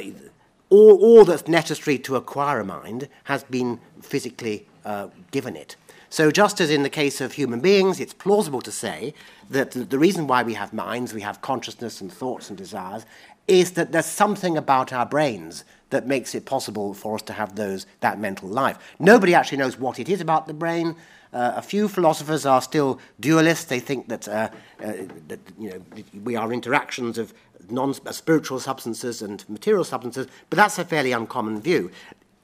[0.68, 5.76] all, all that's necessary to acquire a mind has been physically uh, given it.
[6.12, 9.14] So, just as in the case of human beings, it's plausible to say
[9.48, 13.06] that the reason why we have minds, we have consciousness and thoughts and desires,
[13.46, 17.54] is that there's something about our brains that makes it possible for us to have
[17.54, 18.76] those, that mental life.
[18.98, 20.96] Nobody actually knows what it is about the brain.
[21.32, 23.68] Uh, a few philosophers are still dualists.
[23.68, 24.50] They think that, uh,
[24.82, 24.92] uh,
[25.28, 25.82] that you know,
[26.24, 27.32] we are interactions of
[27.68, 31.92] non spiritual substances and material substances, but that's a fairly uncommon view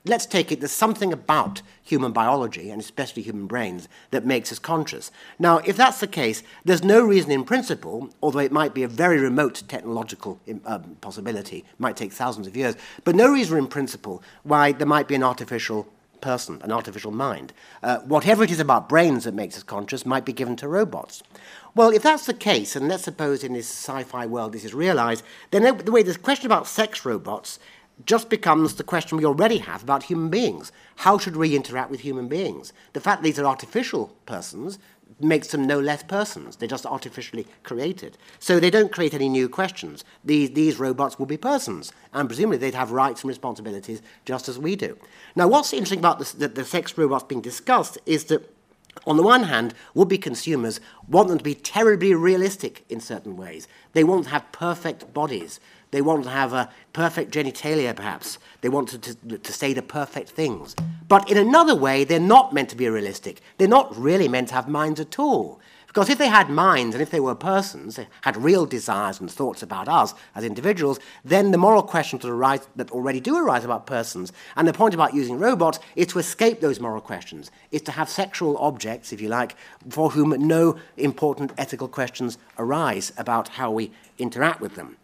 [0.09, 4.59] let's take it, there's something about human biology, and especially human brains, that makes us
[4.59, 5.11] conscious.
[5.39, 8.89] Now, if that's the case, there's no reason in principle, although it might be a
[8.89, 14.23] very remote technological um, possibility, might take thousands of years, but no reason in principle
[14.43, 15.87] why there might be an artificial
[16.21, 17.53] person, an artificial mind.
[17.83, 21.23] Uh, whatever it is about brains that makes us conscious might be given to robots.
[21.75, 24.75] Well, if that's the case, and let's suppose in this sci fi world this is
[24.75, 27.59] realized, then the way this question about sex robots
[28.05, 30.71] just becomes the question we already have about human beings.
[30.97, 32.73] How should we interact with human beings?
[32.93, 34.79] The fact that these are artificial persons
[35.19, 36.57] makes them no less persons.
[36.57, 38.19] They're just artificially created.
[38.39, 40.05] So they don't create any new questions.
[40.23, 44.59] These, these robots will be persons, and presumably they'd have rights and responsibilities just as
[44.59, 44.99] we do.
[45.35, 48.53] Now, what's interesting about the, the, the sex robots being discussed is that
[49.07, 53.37] On the one hand, would be consumers want them to be terribly realistic in certain
[53.37, 53.69] ways.
[53.93, 55.61] They want to have perfect bodies.
[55.97, 58.39] They want to have a perfect genitalia, perhaps.
[58.61, 60.77] They want to, to, to, say the perfect things.
[61.09, 63.41] But in another way, they're not meant to be realistic.
[63.57, 65.59] They're not really meant to have minds at all.
[65.87, 69.31] Because if they had minds and if they were persons, they had real desires and
[69.31, 73.65] thoughts about us as individuals, then the moral questions that, arise, that already do arise
[73.65, 77.81] about persons, and the point about using robots is to escape those moral questions, is
[77.81, 79.57] to have sexual objects, if you like,
[79.89, 84.99] for whom no important ethical questions arise about how we interact with them.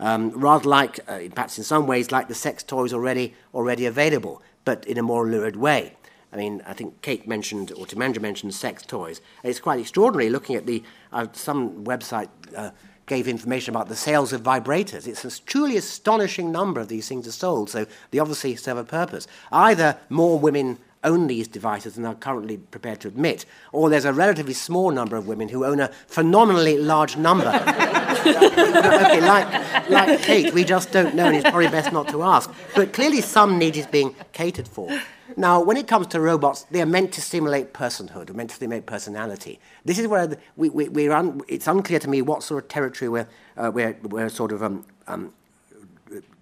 [0.00, 4.42] Um, rather like, uh, perhaps in some ways, like the sex toys already, already available,
[4.64, 5.94] but in a more lurid way.
[6.32, 9.20] I mean, I think Kate mentioned, or Timandra mentioned, sex toys.
[9.44, 10.82] It's quite extraordinary looking at the,
[11.12, 12.70] uh, some website uh,
[13.06, 15.06] gave information about the sales of vibrators.
[15.06, 18.84] It's a truly astonishing number of these things are sold, so they obviously serve a
[18.84, 19.26] purpose.
[19.50, 24.12] Either more women own these devices than are currently prepared to admit, or there's a
[24.12, 27.48] relatively small number of women who own a phenomenally large number.
[28.20, 32.52] okay, like, like Kate, we just don't know, and it's probably best not to ask.
[32.74, 34.88] But clearly, some need is being catered for.
[35.36, 38.86] Now, when it comes to robots, they are meant to simulate personhood, meant to simulate
[38.86, 39.58] personality.
[39.84, 43.08] This is where we, we, we're un, it's unclear to me what sort of territory
[43.08, 45.32] we're, uh, we're, we're sort of um, um,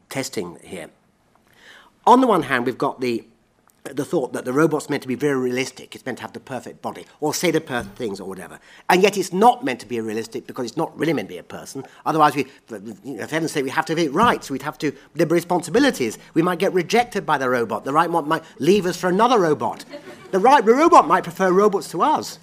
[0.08, 0.90] testing here.
[2.06, 3.24] On the one hand, we've got the
[3.96, 6.40] the thought that the robot's meant to be very realistic, it's meant to have the
[6.40, 8.59] perfect body, or say the perfect things, or whatever.
[8.88, 11.38] And yet it's not meant to be realistic because it's not really meant to be
[11.38, 11.85] a person.
[12.07, 12.46] Otherwise, we,
[13.05, 15.27] you know, for heaven's we have to have it right, so we'd have to, there
[15.27, 16.18] responsibilities.
[16.35, 17.85] We might get rejected by the robot.
[17.85, 19.85] The right one might leave us for another robot.
[20.31, 22.38] The right the robot might prefer robots to us.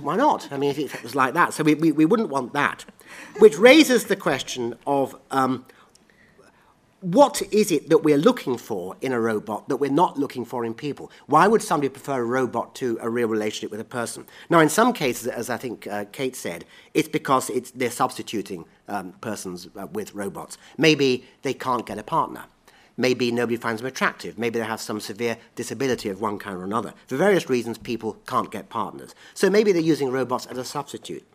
[0.00, 0.52] Why not?
[0.52, 1.54] I mean, if it was like that.
[1.54, 2.84] So we, we, we wouldn't want that.
[3.38, 5.16] Which raises the question of.
[5.30, 5.64] Um,
[7.00, 10.64] what is it that we're looking for in a robot that we're not looking for
[10.64, 11.10] in people?
[11.26, 14.26] Why would somebody prefer a robot to a real relationship with a person?
[14.50, 18.66] Now, in some cases, as I think uh, Kate said, it's because it's, they're substituting
[18.88, 20.58] um, persons uh, with robots.
[20.76, 22.44] Maybe they can't get a partner.
[22.96, 24.36] Maybe nobody finds them attractive.
[24.36, 26.92] Maybe they have some severe disability of one kind or another.
[27.06, 29.14] For various reasons, people can't get partners.
[29.32, 31.26] So maybe they're using robots as a substitute.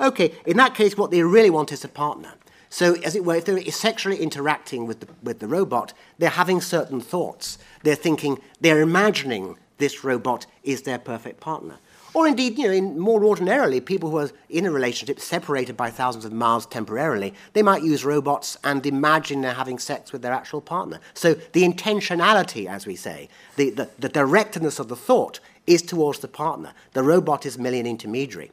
[0.00, 2.34] Okay, in that case, what they really want is a partner.
[2.72, 6.62] So, as it were, if they're sexually interacting with the, with the robot, they're having
[6.62, 7.58] certain thoughts.
[7.82, 11.76] They're thinking, they're imagining this robot is their perfect partner.
[12.14, 15.90] Or indeed, you know, in more ordinarily, people who are in a relationship separated by
[15.90, 20.32] thousands of miles temporarily, they might use robots and imagine they're having sex with their
[20.32, 20.98] actual partner.
[21.12, 26.20] So the intentionality, as we say, the, the, the directedness of the thought is towards
[26.20, 26.72] the partner.
[26.94, 28.50] The robot is merely an intermediary.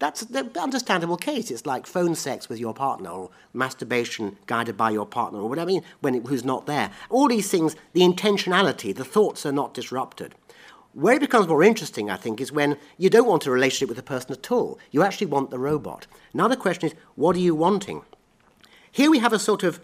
[0.00, 1.50] That's the understandable case.
[1.50, 5.70] It's like phone sex with your partner or masturbation guided by your partner or whatever,
[5.70, 6.90] I mean, when it, who's not there.
[7.10, 10.34] All these things, the intentionality, the thoughts are not disrupted.
[10.94, 13.98] Where it becomes more interesting, I think, is when you don't want a relationship with
[13.98, 14.78] a person at all.
[14.90, 16.06] You actually want the robot.
[16.32, 18.02] Now the question is, what are you wanting?
[18.90, 19.80] Here we have a sort of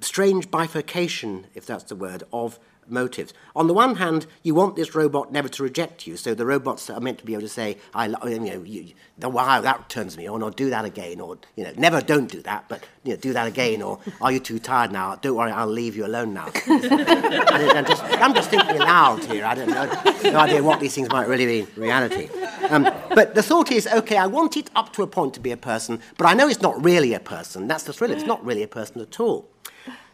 [0.00, 3.32] strange bifurcation, if that's the word, of motives.
[3.54, 6.86] On the one hand, you want this robot never to reject you, so the robots
[6.86, 9.88] that are meant to be able to say, "I, you know, you, the, wow, that
[9.88, 12.84] turns me on," or "Do that again," or you know, never don't do that, but
[13.04, 15.16] you know, do that again, or "Are you too tired now?
[15.16, 19.44] Don't worry, I'll leave you alone now." I'm, just, I'm, just, thinking aloud here.
[19.44, 22.28] I don't know, no idea what these things might really be in reality.
[22.68, 25.52] Um, but the thought is, okay, I want it up to a point to be
[25.52, 27.68] a person, but I know it's not really a person.
[27.68, 28.10] That's the thrill.
[28.10, 29.48] It's not really a person at all.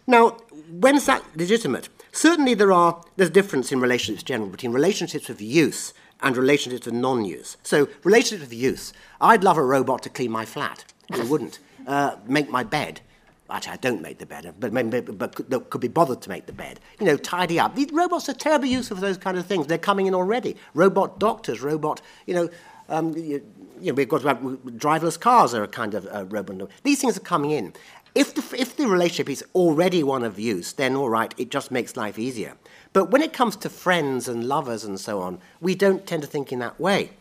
[0.06, 0.30] Now,
[0.70, 1.88] when's that legitimate?
[2.12, 6.86] Certainly, there are there's a difference in relationships generally between relationships of use and relationships
[6.86, 7.56] of non-use.
[7.62, 8.92] So, relationships of use.
[9.20, 10.84] I'd love a robot to clean my flat.
[11.10, 13.00] It wouldn't uh, make my bed.
[13.50, 16.46] Actually, I don't make the bed, but, but, but could, could be bothered to make
[16.46, 16.80] the bed.
[16.98, 17.74] You know, tidy up.
[17.74, 19.66] These robots are terribly useful for those kind of things.
[19.66, 20.56] They're coming in already.
[20.72, 22.48] Robot doctors, robot, you know,
[22.88, 23.44] um, you,
[23.80, 26.70] you know, we've got driverless cars are a kind of uh, robot.
[26.82, 27.74] These things are coming in.
[28.14, 31.70] If the, if the relationship is already one of use, then all right, it just
[31.70, 32.56] makes life easier.
[32.92, 36.28] But when it comes to friends and lovers and so on, we don't tend to
[36.28, 37.12] think in that way.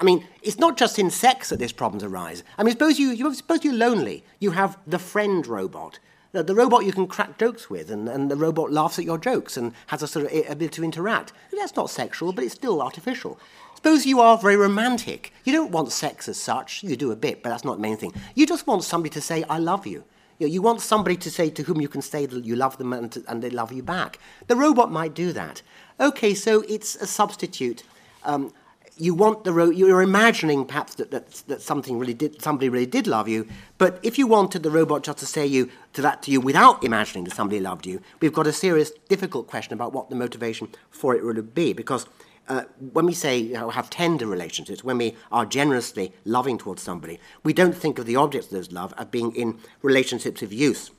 [0.00, 2.44] I mean, it's not just in sex that these problems arise.
[2.56, 4.24] I mean, suppose, you, you, suppose you're lonely.
[4.38, 5.98] You have the friend robot,
[6.32, 9.18] the, the robot you can crack jokes with, and, and the robot laughs at your
[9.18, 11.32] jokes and has a sort of ability to interact.
[11.52, 13.38] That's not sexual, but it's still artificial.
[13.74, 15.32] Suppose you are very romantic.
[15.44, 16.82] You don't want sex as such.
[16.82, 18.12] You do a bit, but that's not the main thing.
[18.34, 20.04] You just want somebody to say, I love you.
[20.38, 22.78] You, know, you want somebody to say to whom you can say that you love
[22.78, 24.18] them and, and they love you back.
[24.46, 25.62] The robot might do that.
[26.00, 27.82] Okay, so it's a substitute.
[28.24, 28.52] Um,
[28.98, 32.86] you want the ro- you're imagining perhaps that, that, that something really did somebody really
[32.86, 33.46] did love you
[33.78, 36.82] but if you wanted the robot just to say you to that to you without
[36.82, 40.68] imagining that somebody loved you we've got a serious difficult question about what the motivation
[40.90, 42.06] for it would be because
[42.48, 46.82] uh, when we say you know, have tender relationships, when we are generously loving towards
[46.82, 50.52] somebody, we don't think of the objects of those love as being in relationships of
[50.52, 50.90] use.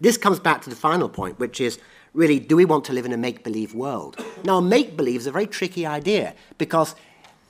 [0.00, 1.78] This comes back to the final point, which is
[2.14, 4.24] really, do we want to live in a make believe world?
[4.44, 6.94] Now, make believe is a very tricky idea because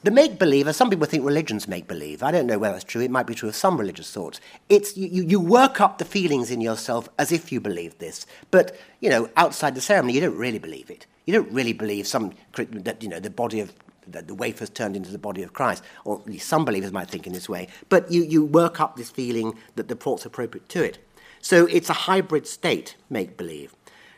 [0.04, 2.22] the make believe, some people think religions make believe.
[2.22, 3.02] I don't know whether that's true.
[3.02, 4.40] It might be true of some religious thoughts.
[4.68, 8.76] It's you, you work up the feelings in yourself as if you believe this, but
[9.00, 11.06] you know, outside the ceremony, you don't really believe it.
[11.28, 13.74] You don't really believe some that you know the body of
[14.06, 17.10] that the wafer's turned into the body of Christ, or at least some believers might
[17.10, 17.68] think in this way.
[17.90, 21.06] But you, you work up this feeling that the port's appropriate to it.
[21.42, 23.74] So it's a hybrid state, make believe.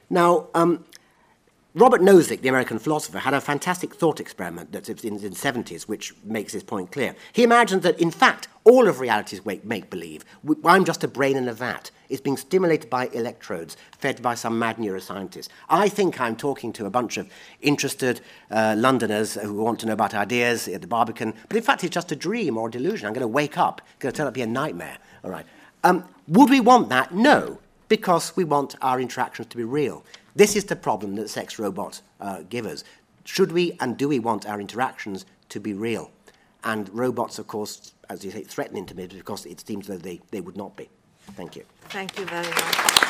[0.09, 0.85] Now, um,
[1.75, 6.12] Robert Nozick, the American philosopher, had a fantastic thought experiment that's in the 70s, which
[6.25, 7.14] makes this point clear.
[7.33, 10.25] He imagined that, in fact, all of reality is make believe.
[10.64, 11.93] I'm just a brain in a vat.
[12.09, 15.49] It's being stimulated by electrodes fed by some mad neuroscientist.
[15.68, 19.93] I think I'm talking to a bunch of interested uh, Londoners who want to know
[19.93, 23.07] about ideas at the Barbican, but in fact, it's just a dream or a delusion.
[23.07, 24.99] I'm going to wake up, it's going to turn out to be a nightmare.
[25.23, 25.47] All right.
[25.85, 27.14] Um, would we want that?
[27.14, 27.61] No,
[27.91, 30.05] because we want our interactions to be real.
[30.35, 32.85] This is the problem that sex robots uh, give us.
[33.24, 36.11] Should we and do we want our interactions to be real?
[36.64, 40.41] And robots, of course, as you say, threaten intimacy because it seems though they, they
[40.41, 40.89] would not be.
[41.33, 41.64] Thank you.
[41.89, 43.01] Thank you very much.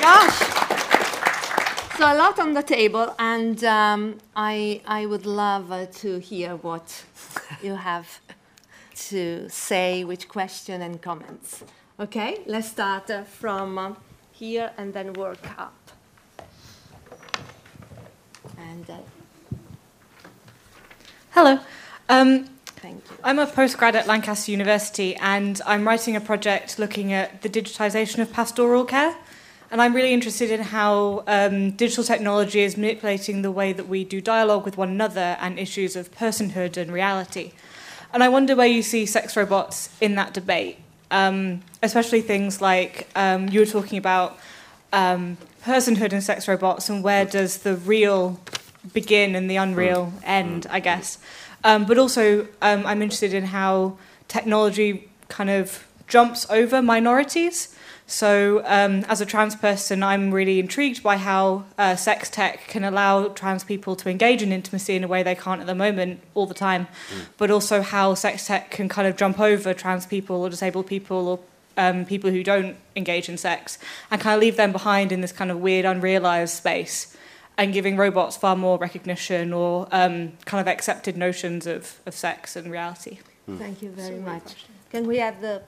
[0.00, 0.62] Gosh!
[1.98, 6.56] So a lot on the table, and um, I, I would love uh, to hear
[6.56, 7.04] what
[7.62, 8.20] you have
[9.10, 11.62] to say, which question and comments.
[12.02, 13.94] Okay, let's start uh, from uh,
[14.32, 15.92] here and then work up.
[18.58, 18.96] And uh,
[21.30, 21.60] Hello.
[22.08, 22.46] Um,
[22.82, 23.16] thank you.
[23.22, 28.18] I'm a postgrad at Lancaster University and I'm writing a project looking at the digitization
[28.18, 29.14] of pastoral care.
[29.70, 34.02] And I'm really interested in how um, digital technology is manipulating the way that we
[34.02, 37.52] do dialogue with one another and issues of personhood and reality.
[38.12, 40.78] And I wonder where you see sex robots in that debate
[41.12, 44.38] um, especially things like um, you were talking about
[44.92, 48.40] um, personhood and sex robots and where does the real
[48.92, 51.18] begin and the unreal end, I guess.
[51.62, 57.76] Um, but also, um, I'm interested in how technology kind of jumps over minorities.
[58.06, 62.84] So, um, as a trans person, I'm really intrigued by how uh, sex tech can
[62.84, 66.20] allow trans people to engage in intimacy in a way they can't at the moment
[66.34, 67.26] all the time, mm.
[67.38, 71.28] but also how sex tech can kind of jump over trans people or disabled people
[71.28, 71.40] or
[71.76, 73.78] um, people who don't engage in sex
[74.10, 77.16] and kind of leave them behind in this kind of weird, unrealized space
[77.56, 82.56] and giving robots far more recognition or um, kind of accepted notions of, of sex
[82.56, 83.18] and reality.
[83.48, 83.58] Mm.
[83.58, 84.66] Thank you very much.
[84.90, 85.62] Can we have the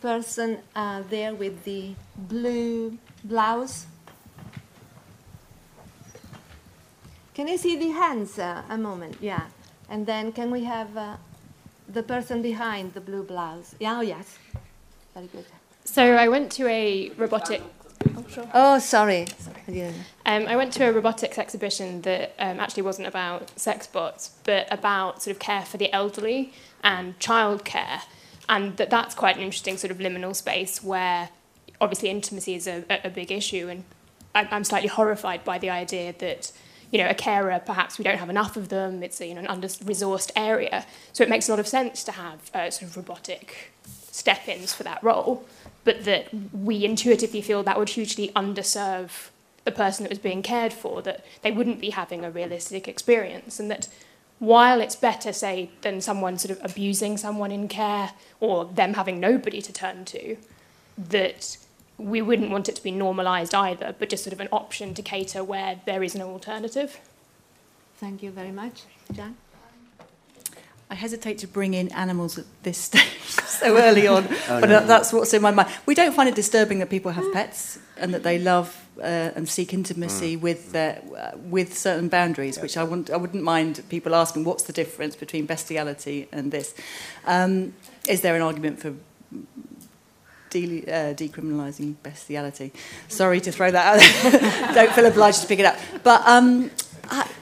[0.00, 3.86] person uh, there with the blue blouse.
[7.34, 9.16] Can you see the hands uh, a moment?
[9.20, 9.42] Yeah.
[9.88, 11.16] And then can we have uh,
[11.88, 13.74] the person behind the blue blouse?
[13.78, 14.38] Yeah, oh, yes.
[15.14, 15.44] Very good.
[15.84, 17.62] So I went to a robotic.
[18.16, 18.50] Oh, sure.
[18.54, 19.26] oh sorry.
[19.38, 19.92] sorry.
[20.24, 24.66] Um, I went to a robotics exhibition that um, actually wasn't about sex bots, but
[24.70, 28.00] about sort of care for the elderly and childcare
[28.48, 31.30] and that that's quite an interesting sort of liminal space where
[31.80, 33.68] obviously intimacy is a, a big issue.
[33.68, 33.84] And
[34.34, 36.52] I'm slightly horrified by the idea that
[36.90, 39.02] you know a carer perhaps we don't have enough of them.
[39.02, 40.86] It's a, you know an under resourced area.
[41.12, 43.72] So it makes a lot of sense to have uh, sort of robotic
[44.10, 45.44] step-ins for that role.
[45.84, 49.30] But that we intuitively feel that would hugely underserve
[49.64, 53.58] the person that was being cared for that they wouldn't be having a realistic experience
[53.58, 53.88] and that
[54.38, 59.18] while it's better, say, than someone sort of abusing someone in care or them having
[59.18, 60.36] nobody to turn to,
[60.98, 61.56] that
[61.98, 65.02] we wouldn't want it to be normalised either, but just sort of an option to
[65.02, 67.00] cater where there is no alternative.
[67.96, 68.82] Thank you very much.
[69.12, 69.36] Jan?
[70.88, 73.02] I hesitate to bring in animals at this stage
[73.46, 74.86] so early on, oh, but no.
[74.86, 75.68] that's what's in my mind.
[75.86, 79.48] We don't find it disturbing that people have pets and that they love uh, and
[79.48, 80.40] seek intimacy mm.
[80.40, 80.96] with uh,
[81.36, 85.46] with certain boundaries, which I wouldn't I wouldn't mind people asking what's the difference between
[85.46, 86.74] bestiality and this.
[87.26, 87.74] Um,
[88.08, 88.94] is there an argument for
[90.50, 92.72] de- uh, decriminalising bestiality?
[93.08, 94.74] Sorry to throw that out.
[94.74, 96.22] don't feel obliged to pick it up, but.
[96.26, 96.70] Um,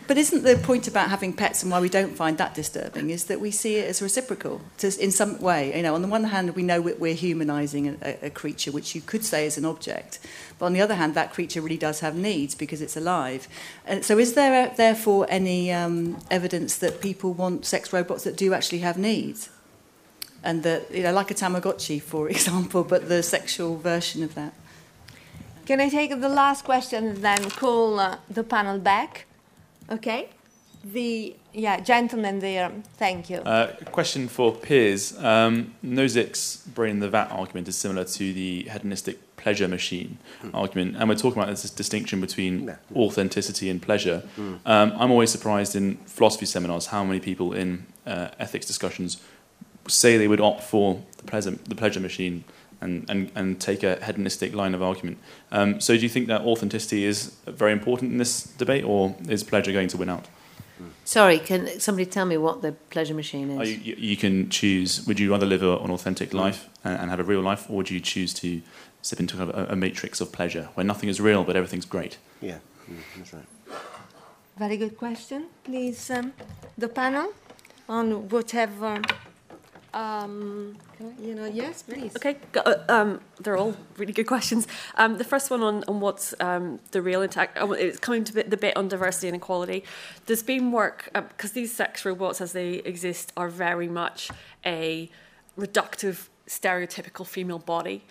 [0.07, 3.25] But isn't the point about having pets and why we don't find that disturbing is
[3.25, 5.75] that we see it as reciprocal to, in some way?
[5.75, 9.01] You know, on the one hand, we know we're humanising a, a creature, which you
[9.01, 10.19] could say is an object,
[10.59, 13.49] but on the other hand, that creature really does have needs because it's alive.
[13.87, 18.53] And so, is there therefore any um, evidence that people want sex robots that do
[18.53, 19.49] actually have needs?
[20.43, 24.53] And that, you know, like a Tamagotchi, for example, but the sexual version of that?
[25.65, 29.25] Can I take the last question and then call uh, the panel back?
[29.91, 30.29] Okay.
[30.85, 32.71] The yeah, gentleman there.
[32.99, 33.39] Thank you.
[33.39, 35.17] Uh, question for Piers.
[35.19, 40.51] Um, Nozick's brain in the vat argument is similar to the hedonistic pleasure machine mm.
[40.53, 42.77] argument, and we're talking about this distinction between yeah.
[42.95, 44.23] authenticity and pleasure.
[44.37, 44.61] Mm.
[44.67, 49.23] Um, I'm always surprised in philosophy seminars how many people in uh, ethics discussions
[49.89, 52.45] say they would opt for the pleasure, the pleasure machine
[52.81, 55.19] and, and, and take a hedonistic line of argument.
[55.53, 59.43] Um, so do you think that authenticity is very important in this debate, or is
[59.43, 60.27] pleasure going to win out?
[61.05, 63.59] Sorry, can somebody tell me what the pleasure machine is?
[63.61, 65.07] Oh, you, you, can choose.
[65.07, 67.91] Would you rather live an authentic life and, and, have a real life, or would
[67.91, 68.61] you choose to
[69.03, 72.17] slip into a, a, matrix of pleasure where nothing is real but everything's great?
[72.41, 72.59] Yeah,
[72.91, 73.45] mm, that's right.
[74.57, 75.47] Very good question.
[75.63, 76.33] Please, um,
[76.79, 77.33] the panel
[77.89, 79.03] on whatever
[79.95, 80.77] um,
[81.23, 82.15] you know, yes, please.
[82.17, 84.67] Okay, uh, um, they're all really good questions.
[84.97, 88.33] Um, the first one on, on what's um, the real intact, uh, it's coming to
[88.33, 89.85] the bit on diversity and equality.
[90.27, 94.31] There's been work, because uh, these sex robots as they exist are very much
[94.67, 95.11] a
[95.57, 98.05] reductive stereotypical female body.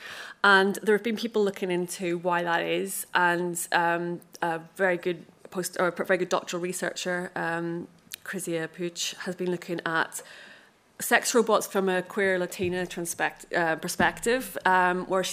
[0.44, 5.26] And there have been people looking into why that is, and um, a very good
[5.52, 7.88] post or very good doctoral researcher, um,
[8.24, 10.22] Krizia Puig, has been looking at
[11.00, 12.88] sex robots from a queer Latina
[13.56, 15.26] uh, perspective, um, where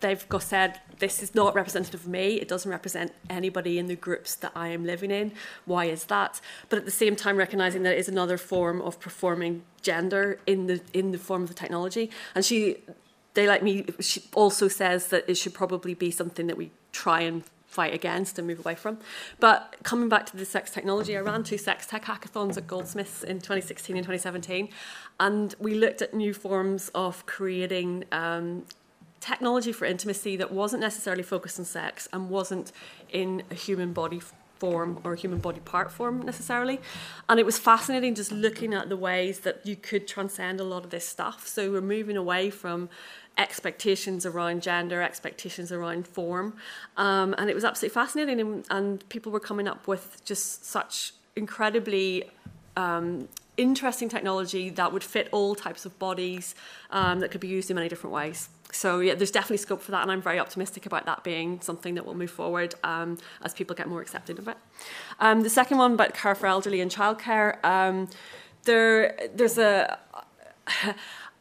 [0.00, 2.34] they've got said this is not representative of me.
[2.34, 5.32] It doesn't represent anybody in the groups that I am living in.
[5.64, 6.40] Why is that?
[6.68, 10.66] But at the same time, recognizing that it is another form of performing gender in
[10.66, 12.10] the in the form of the technology.
[12.34, 12.78] And she,
[13.34, 13.86] they like me.
[14.00, 18.38] She also says that it should probably be something that we try and fight against
[18.38, 18.98] and move away from.
[19.38, 23.22] But coming back to the sex technology, I ran two sex tech hackathons at Goldsmiths
[23.22, 24.70] in 2016 and 2017,
[25.20, 28.64] and we looked at new forms of creating um,
[29.20, 32.72] technology for intimacy that wasn't necessarily focused on sex and wasn't
[33.10, 34.20] in a human body
[34.58, 36.80] form or human body part form necessarily.
[37.28, 40.84] And it was fascinating just looking at the ways that you could transcend a lot
[40.84, 41.46] of this stuff.
[41.46, 42.88] So we're moving away from
[43.38, 46.56] expectations around gender, expectations around form.
[46.96, 48.40] Um, and it was absolutely fascinating.
[48.40, 52.30] And, and, people were coming up with just such incredibly
[52.76, 56.54] um, interesting technology that would fit all types of bodies
[56.90, 58.48] um, that could be used in many different ways.
[58.70, 61.94] So yeah, there's definitely scope for that, and I'm very optimistic about that being something
[61.94, 64.58] that will move forward um, as people get more accepted of it.
[65.20, 68.08] Um, the second one about care for elderly and childcare, um,
[68.64, 69.98] there there's a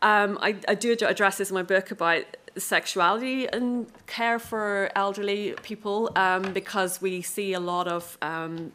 [0.01, 2.23] Um, I, I do address this in my book about
[2.57, 8.71] sexuality and care for elderly people um, because we see a lot of um,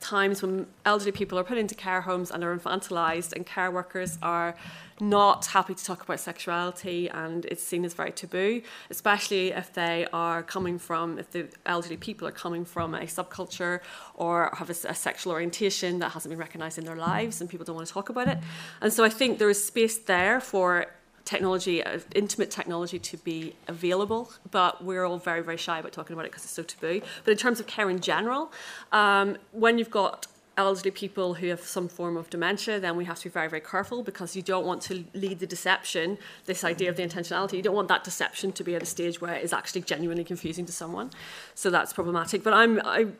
[0.00, 4.18] times when elderly people are put into care homes and are infantilized, and care workers
[4.22, 4.54] are
[5.02, 10.06] not happy to talk about sexuality and it's seen as very taboo, especially if they
[10.12, 13.80] are coming from, if the elderly people are coming from a subculture
[14.14, 17.66] or have a, a sexual orientation that hasn't been recognized in their lives and people
[17.66, 18.38] don't want to talk about it.
[18.80, 20.86] And so I think there is space there for
[21.24, 26.14] technology, uh, intimate technology to be available, but we're all very, very shy about talking
[26.14, 27.00] about it because it's so taboo.
[27.24, 28.52] But in terms of care in general,
[28.92, 30.26] um, when you've got
[30.56, 33.60] elderly people who have some form of dementia, then we have to be very, very
[33.60, 37.54] careful because you don't want to lead the deception, this idea of the intentionality.
[37.54, 40.24] You don't want that deception to be at a stage where it is actually genuinely
[40.24, 41.10] confusing to someone.
[41.54, 42.42] So that's problematic.
[42.42, 43.16] But I'm, I'm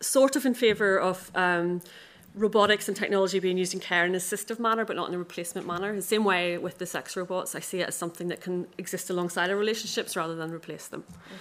[0.00, 1.30] sort of in favour of.
[1.34, 1.82] Um,
[2.36, 5.18] robotics and technology being used in care in an assistive manner but not in a
[5.18, 5.94] replacement manner.
[5.94, 9.08] The same way with the sex robots, I see it as something that can exist
[9.08, 11.04] alongside our relationships rather than replace them.
[11.08, 11.36] Okay.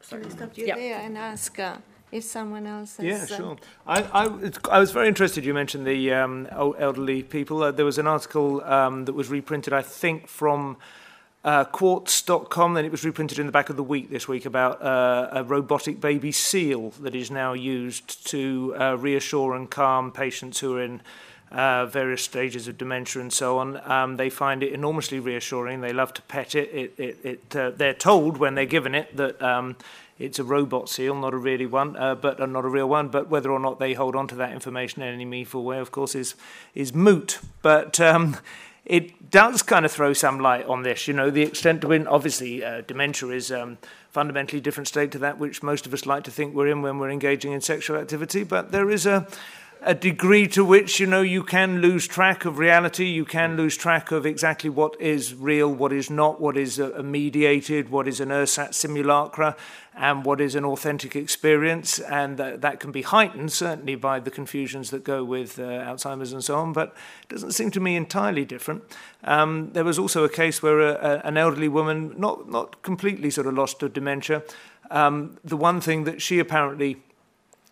[0.00, 0.22] Sorry.
[0.22, 0.76] Can I stop you yep.
[0.76, 1.76] there and ask uh,
[2.14, 3.04] if someone else has...
[3.04, 3.56] Yeah, uh, sure.
[3.88, 7.60] I, I, I, was very interested, you mentioned the um, elderly people.
[7.64, 10.76] Uh, there was an article um, that was reprinted, I think, from
[11.44, 14.80] uh, quartz.com, then it was reprinted in the back of the week this week about
[14.80, 20.60] uh, a robotic baby seal that is now used to uh, reassure and calm patients
[20.60, 21.02] who are in
[21.50, 23.80] uh, various stages of dementia and so on.
[23.90, 25.80] Um, they find it enormously reassuring.
[25.80, 26.70] They love to pet it.
[26.72, 29.76] it, it, it uh, they're told when they're given it that um,
[30.18, 33.08] it's a robot seal, not a really one, uh, but uh, not a real one.
[33.08, 35.90] But whether or not they hold on to that information in any meaningful way, of
[35.90, 36.34] course, is
[36.74, 37.40] is moot.
[37.62, 38.36] But um,
[38.84, 41.08] it does kind of throw some light on this.
[41.08, 43.78] You know, the extent to which, obviously, uh, dementia is um,
[44.10, 46.98] fundamentally different state to that which most of us like to think we're in when
[46.98, 48.44] we're engaging in sexual activity.
[48.44, 49.26] But there is a
[49.86, 53.76] a degree to which you know you can lose track of reality you can lose
[53.76, 58.18] track of exactly what is real what is not what is a, mediated what is
[58.18, 59.54] an ersat simulacra
[59.94, 64.30] and what is an authentic experience and that, that can be heightened certainly by the
[64.30, 67.94] confusions that go with uh, alzheimer's and so on but it doesn't seem to me
[67.94, 68.82] entirely different.
[69.22, 73.30] Um, there was also a case where a, a, an elderly woman not not completely
[73.30, 74.42] sort of lost to dementia.
[74.90, 77.02] Um, the one thing that she apparently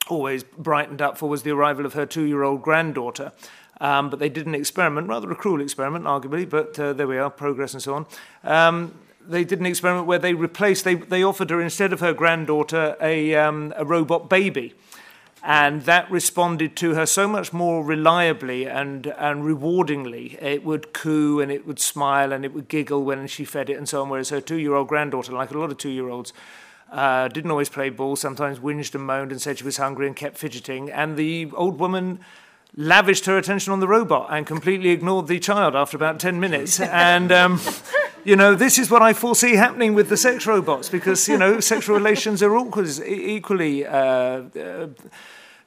[0.08, 3.32] always brightened up for was the arrival of her two year old granddaughter.
[3.80, 7.18] Um, but they did an experiment, rather a cruel experiment, arguably, but uh, there we
[7.18, 8.06] are, progress and so on.
[8.44, 8.94] Um,
[9.26, 12.96] they did an experiment where they replaced, they, they offered her, instead of her granddaughter,
[13.00, 14.74] a, um, a robot baby.
[15.42, 20.40] And that responded to her so much more reliably and, and rewardingly.
[20.40, 23.76] It would coo and it would smile and it would giggle when she fed it
[23.76, 24.08] and so on.
[24.08, 26.32] Whereas her two year old granddaughter, like a lot of two year olds,
[26.92, 30.14] uh, didn't always play ball, sometimes whinged and moaned and said she was hungry and
[30.14, 30.90] kept fidgeting.
[30.90, 32.20] And the old woman
[32.76, 36.80] lavished her attention on the robot and completely ignored the child after about 10 minutes.
[36.80, 37.60] and, um,
[38.24, 41.60] you know, this is what I foresee happening with the sex robots because, you know,
[41.60, 42.54] sexual relations are
[43.00, 43.86] equally.
[43.86, 44.88] Uh, uh,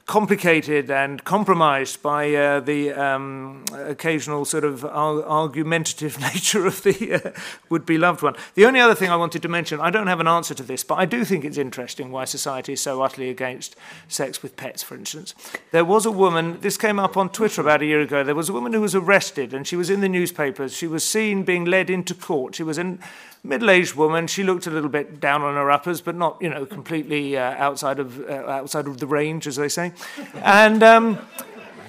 [0.06, 7.30] complicated and compromised by uh, the um, occasional sort of argumentative nature of the uh,
[7.70, 8.34] would-be loved one.
[8.54, 10.84] The only other thing I wanted to mention, I don't have an answer to this,
[10.84, 13.74] but I do think it's interesting why society is so utterly against
[14.06, 15.34] sex with pets, for instance.
[15.72, 18.48] There was a woman, this came up on Twitter about a year ago, there was
[18.48, 20.76] a woman who was arrested and she was in the newspapers.
[20.76, 22.54] She was seen being led into court.
[22.54, 23.00] She was in
[23.46, 24.26] middle-aged woman.
[24.26, 27.54] She looked a little bit down on her uppers, but not, you know, completely uh,
[27.56, 29.92] outside of uh, outside of the range, as they say.
[30.42, 31.18] And um,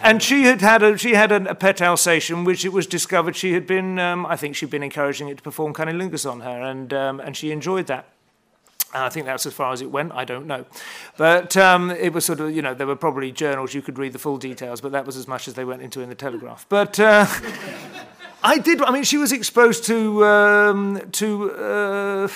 [0.01, 3.35] and she had had a she had a, a, pet Alsatian, which it was discovered
[3.35, 3.99] she had been.
[3.99, 7.35] Um, I think she'd been encouraging it to perform cunnilingus on her, and um, and
[7.35, 8.05] she enjoyed that.
[8.93, 10.13] And I think that's as far as it went.
[10.13, 10.65] I don't know,
[11.17, 14.13] but um, it was sort of you know there were probably journals you could read
[14.13, 16.65] the full details, but that was as much as they went into in the Telegraph.
[16.69, 16.99] But.
[16.99, 17.25] Uh,
[18.43, 18.81] I did.
[18.81, 22.27] I mean, she was exposed to um, to uh,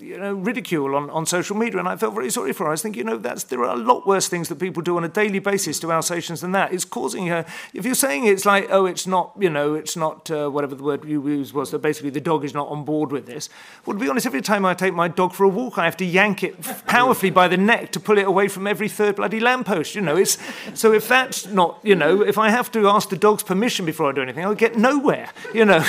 [0.00, 2.68] you know, ridicule on, on social media, and I felt very sorry for her.
[2.68, 4.96] I was thinking, you know, that's, there are a lot worse things that people do
[4.96, 6.72] on a daily basis to Alsatians than that.
[6.72, 7.44] It's causing her,
[7.74, 10.84] if you're saying it's like, oh, it's not, you know, it's not, uh, whatever the
[10.84, 13.48] word you used was, that basically the dog is not on board with this.
[13.84, 15.96] Well, to be honest, every time I take my dog for a walk, I have
[15.96, 19.40] to yank it powerfully by the neck to pull it away from every third bloody
[19.40, 20.16] lamppost, you know.
[20.16, 20.38] It's,
[20.74, 24.08] so if that's not, you know, if I have to ask the dog's permission before
[24.08, 25.84] I do anything, I'll get nowhere, you know.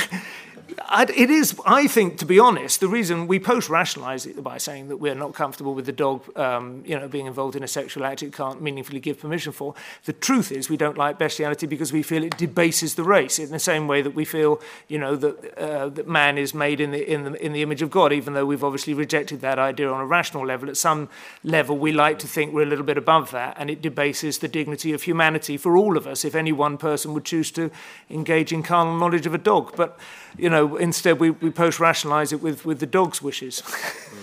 [1.09, 4.89] It is, I think, to be honest, the reason we post rationalize it by saying
[4.89, 8.05] that we're not comfortable with the dog um, you know, being involved in a sexual
[8.05, 9.75] act it can't meaningfully give permission for.
[10.05, 13.51] The truth is, we don't like bestiality because we feel it debases the race in
[13.51, 16.91] the same way that we feel you know, that, uh, that man is made in
[16.91, 19.91] the, in, the, in the image of God, even though we've obviously rejected that idea
[19.91, 20.69] on a rational level.
[20.69, 21.09] At some
[21.43, 24.47] level, we like to think we're a little bit above that, and it debases the
[24.47, 27.71] dignity of humanity for all of us if any one person would choose to
[28.09, 29.75] engage in carnal knowledge of a dog.
[29.75, 29.99] But
[30.37, 33.63] you know, instead we, we post rationalize it with, with the dog's wishes.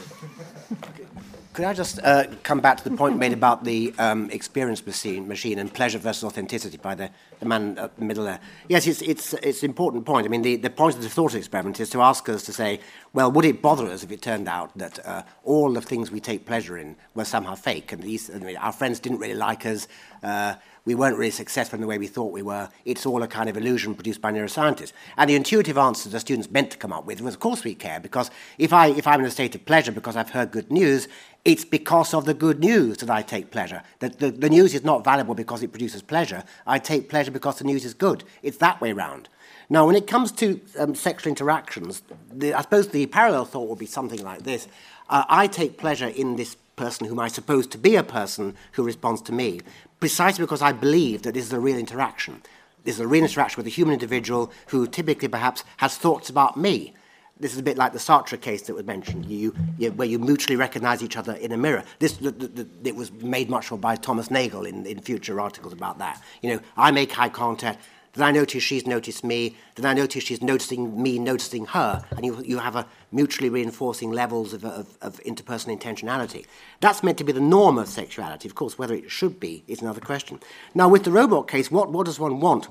[1.57, 5.27] Could I just uh, come back to the point made about the um, experience machine,
[5.27, 7.09] machine and pleasure versus authenticity by the,
[7.41, 8.41] the man at the middle there?
[8.69, 10.27] Yes, it's, it's, it's an important point.
[10.27, 12.81] I mean, the, the point of the thought experiment is to ask us to say,
[13.15, 16.21] well, would it bother us if it turned out that uh, all the things we
[16.21, 19.65] take pleasure in were somehow fake and these, I mean, our friends didn't really like
[19.65, 19.89] us?
[20.23, 20.57] Uh,
[20.87, 22.71] we weren't really successful in the way we thought we were.
[22.85, 24.93] It's all a kind of illusion produced by neuroscientists.
[25.19, 27.75] And the intuitive answer the students meant to come up with was, of course we
[27.75, 30.71] care, because if, I, if I'm in a state of pleasure because I've heard good
[30.71, 31.09] news,
[31.45, 33.83] it's because of the good news that I take pleasure.
[33.99, 36.45] The, the, the news is not valuable because it produces pleasure.
[36.67, 38.25] I take pleasure because the news is good.
[38.43, 39.29] It's that way round.
[39.69, 43.79] Now, when it comes to um, sexual interactions, the, I suppose the parallel thought would
[43.79, 44.69] be something like this.
[45.11, 48.85] Uh, I take pleasure in this person whom I suppose to be a person who
[48.85, 49.61] responds to me,
[50.01, 52.43] precisely because I believe that this is a real interaction.
[52.85, 56.57] This is a real interaction with a human individual who typically perhaps has thoughts about
[56.57, 56.95] me.
[57.39, 60.19] This is a bit like the Sartre case that was mentioned, you, you, where you
[60.19, 61.85] mutually recognize each other in a mirror.
[61.99, 65.75] This, the, the, it was made much more by Thomas Nagel in, in future articles
[65.75, 66.23] about that.
[66.41, 67.83] You know, I make eye contact,
[68.17, 69.57] then I notice she's noticed me.
[69.75, 72.05] Then I notice she's noticing me, noticing her.
[72.17, 76.47] And you, you have a mutually reinforcing levels of, of, of interpersonal intentionality.
[76.81, 78.49] That's meant to be the norm of sexuality.
[78.49, 80.41] Of course, whether it should be is another question.
[80.75, 82.69] Now, with the robot case, what, what does one want?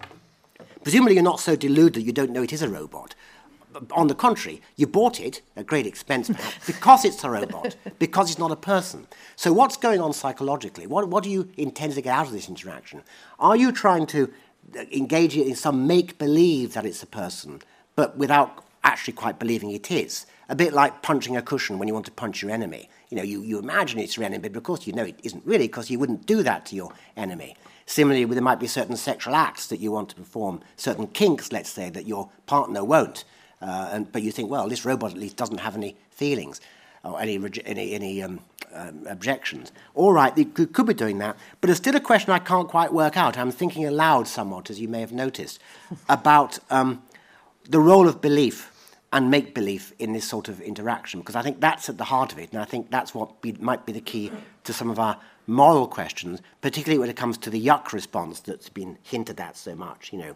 [0.83, 3.15] Presumably, you're not so deluded you don't know it is a robot.
[3.91, 6.29] On the contrary, you bought it at great expense
[6.65, 9.05] because it's a robot, because it's not a person.
[9.35, 10.87] So, what's going on psychologically?
[10.87, 13.01] What, what do you intend to get out of this interaction?
[13.37, 14.31] Are you trying to
[14.91, 17.61] engage in some make believe that it's a person,
[17.95, 20.25] but without actually quite believing it is.
[20.47, 22.89] A bit like punching a cushion when you want to punch your enemy.
[23.09, 25.45] You know, you, you imagine it's your enemy, but of course you know it isn't
[25.45, 27.55] really because you wouldn't do that to your enemy.
[27.87, 31.69] Similarly, there might be certain sexual acts that you want to perform, certain kinks, let's
[31.69, 33.23] say, that your partner won't.
[33.61, 36.61] Uh, and, but you think, well, this robot at least doesn't have any feelings
[37.05, 38.39] or any, any, any um,
[38.73, 39.71] um, objections.
[39.93, 42.67] All right, they could, could be doing that, but it's still a question I can't
[42.67, 43.37] quite work out.
[43.37, 45.59] I'm thinking aloud somewhat, as you may have noticed,
[46.09, 47.01] about um,
[47.69, 48.71] the role of belief
[49.13, 52.33] and make belief in this sort of interaction because I think that's at the heart
[52.33, 54.31] of it, and I think that's what be, might be the key
[54.65, 58.67] to some of our moral questions, particularly when it comes to the yuck response that's
[58.67, 60.11] been hinted at so much.
[60.11, 60.35] You know,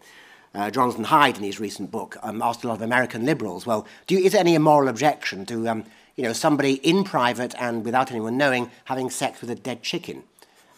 [0.56, 3.86] uh, Jonathan Haidt in his recent book um, asked a lot of American liberals, "Well,
[4.08, 5.84] you, is there any moral objection to um,
[6.20, 10.24] you know somebody in private and without anyone knowing having sex with a dead chicken?"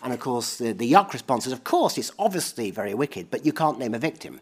[0.04, 3.46] And of course, the, the yuck response is, "Of course, it's obviously very wicked, but
[3.46, 4.40] you can't name a victim."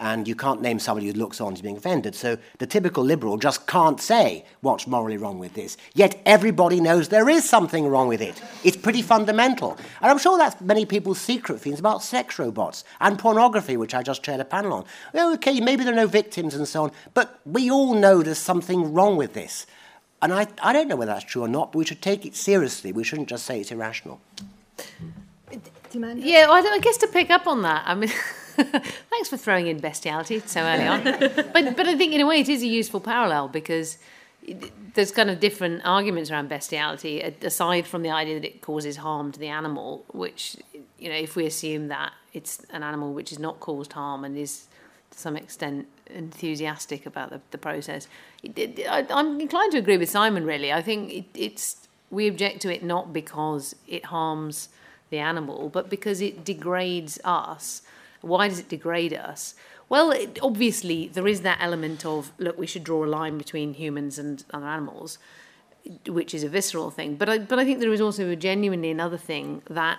[0.00, 2.14] and you can't name somebody who looks on as being offended.
[2.14, 5.76] So the typical liberal just can't say what's morally wrong with this.
[5.92, 8.42] Yet everybody knows there is something wrong with it.
[8.64, 9.76] It's pretty fundamental.
[10.00, 14.02] And I'm sure that's many people's secret feelings about sex robots and pornography, which I
[14.02, 14.84] just chaired a panel on.
[15.12, 18.38] Well, okay, maybe there are no victims and so on, but we all know there's
[18.38, 19.66] something wrong with this.
[20.22, 22.36] And I, I don't know whether that's true or not, but we should take it
[22.36, 22.92] seriously.
[22.92, 24.20] We shouldn't just say it's irrational.
[25.92, 28.10] Yeah, well, I guess to pick up on that, I mean.
[29.10, 31.02] Thanks for throwing in bestiality so early on.
[31.52, 33.98] but but I think in a way it is a useful parallel because
[34.94, 39.32] there's kind of different arguments around bestiality aside from the idea that it causes harm
[39.32, 40.56] to the animal, which
[40.98, 44.36] you know if we assume that it's an animal which has not caused harm and
[44.36, 44.66] is
[45.10, 48.08] to some extent enthusiastic about the, the process.
[48.42, 50.44] It, it, I, am inclined to agree with Simon.
[50.44, 54.68] Really, I think it, it's we object to it not because it harms
[55.10, 57.82] the animal, but because it degrades us
[58.20, 59.54] why does it degrade us?
[59.88, 63.74] Well, it, obviously, there is that element of, look, we should draw a line between
[63.74, 65.18] humans and other animals,
[66.06, 67.16] which is a visceral thing.
[67.16, 69.98] But I, but I think there is also a genuinely another thing that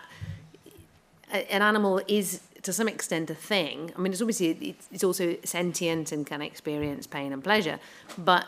[1.31, 3.91] an animal is, to some extent, a thing.
[3.95, 7.79] I mean, it's obviously, it's also sentient and can experience pain and pleasure,
[8.17, 8.45] but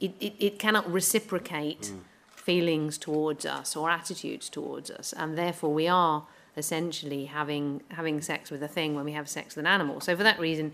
[0.00, 1.98] it, it, it cannot reciprocate mm.
[2.34, 5.12] feelings towards us or attitudes towards us.
[5.16, 6.24] And therefore, we are
[6.56, 10.00] essentially having having sex with a thing when we have sex with an animal.
[10.00, 10.72] So for that reason,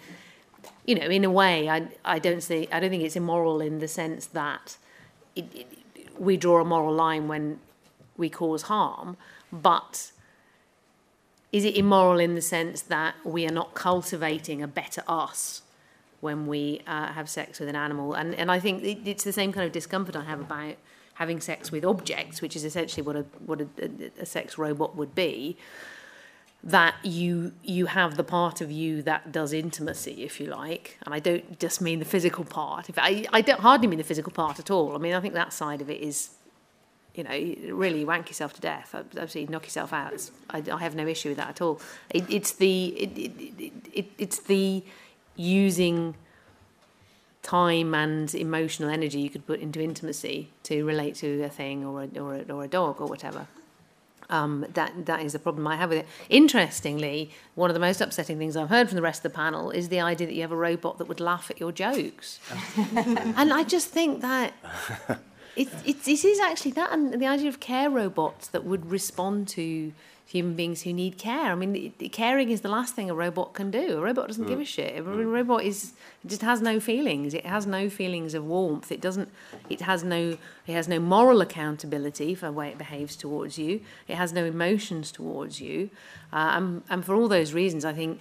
[0.87, 3.81] you know, in a way, I I don't see I don't think it's immoral in
[3.81, 4.77] the sense that
[5.35, 5.79] it, it,
[6.19, 7.59] we draw a moral line when
[8.17, 9.17] we cause harm,
[9.51, 10.12] but
[11.53, 15.63] is it immoral in the sense that we are not cultivating a better us
[16.21, 18.15] when we uh, have sex with an animal?
[18.15, 20.77] And and I think it, it's the same kind of discomfort I have about
[21.15, 23.69] having sex with objects, which is essentially what a what a,
[24.19, 25.59] a, sex robot would be,
[26.65, 31.15] that you you have the part of you that does intimacy, if you like, and
[31.15, 32.89] I don't just mean the physical part.
[32.97, 34.95] I I don't hardly mean the physical part at all.
[34.95, 36.31] I mean I think that side of it is.
[37.15, 38.95] You know, really wank yourself to death.
[38.95, 40.31] Absolutely knock yourself out.
[40.49, 41.81] I, I have no issue with that at all.
[42.11, 44.83] It, it's the it, it, it, it's the
[45.37, 46.15] using
[47.43, 52.05] time and emotional energy you could put into intimacy to relate to a thing or
[52.05, 53.47] a, or a, or a dog or whatever.
[54.31, 56.07] Um, that that is the problem I have with it.
[56.31, 59.71] Interestingly, one of the most upsetting things I've heard from the rest of the panel
[59.71, 62.41] is the idea that you have a robot that would laugh at your jokes,
[62.97, 64.55] and I just think that
[65.57, 69.49] it, it, it is actually that, and the idea of care robots that would respond
[69.49, 69.93] to
[70.33, 71.53] human beings who need care.
[71.53, 73.99] I mean, caring is the last thing a robot can do.
[73.99, 74.49] A robot doesn't mm.
[74.49, 74.99] give a shit.
[74.99, 75.31] A mm.
[75.31, 75.93] robot is
[76.25, 77.35] just has no feelings.
[77.35, 78.91] It has no feelings of warmth.
[78.91, 79.29] It doesn't.
[79.69, 80.39] It has no.
[80.67, 83.83] It has no moral accountability for the way it behaves towards you.
[84.09, 85.91] It has no emotions towards you.
[86.33, 88.21] Uh, and, and for all those reasons, I think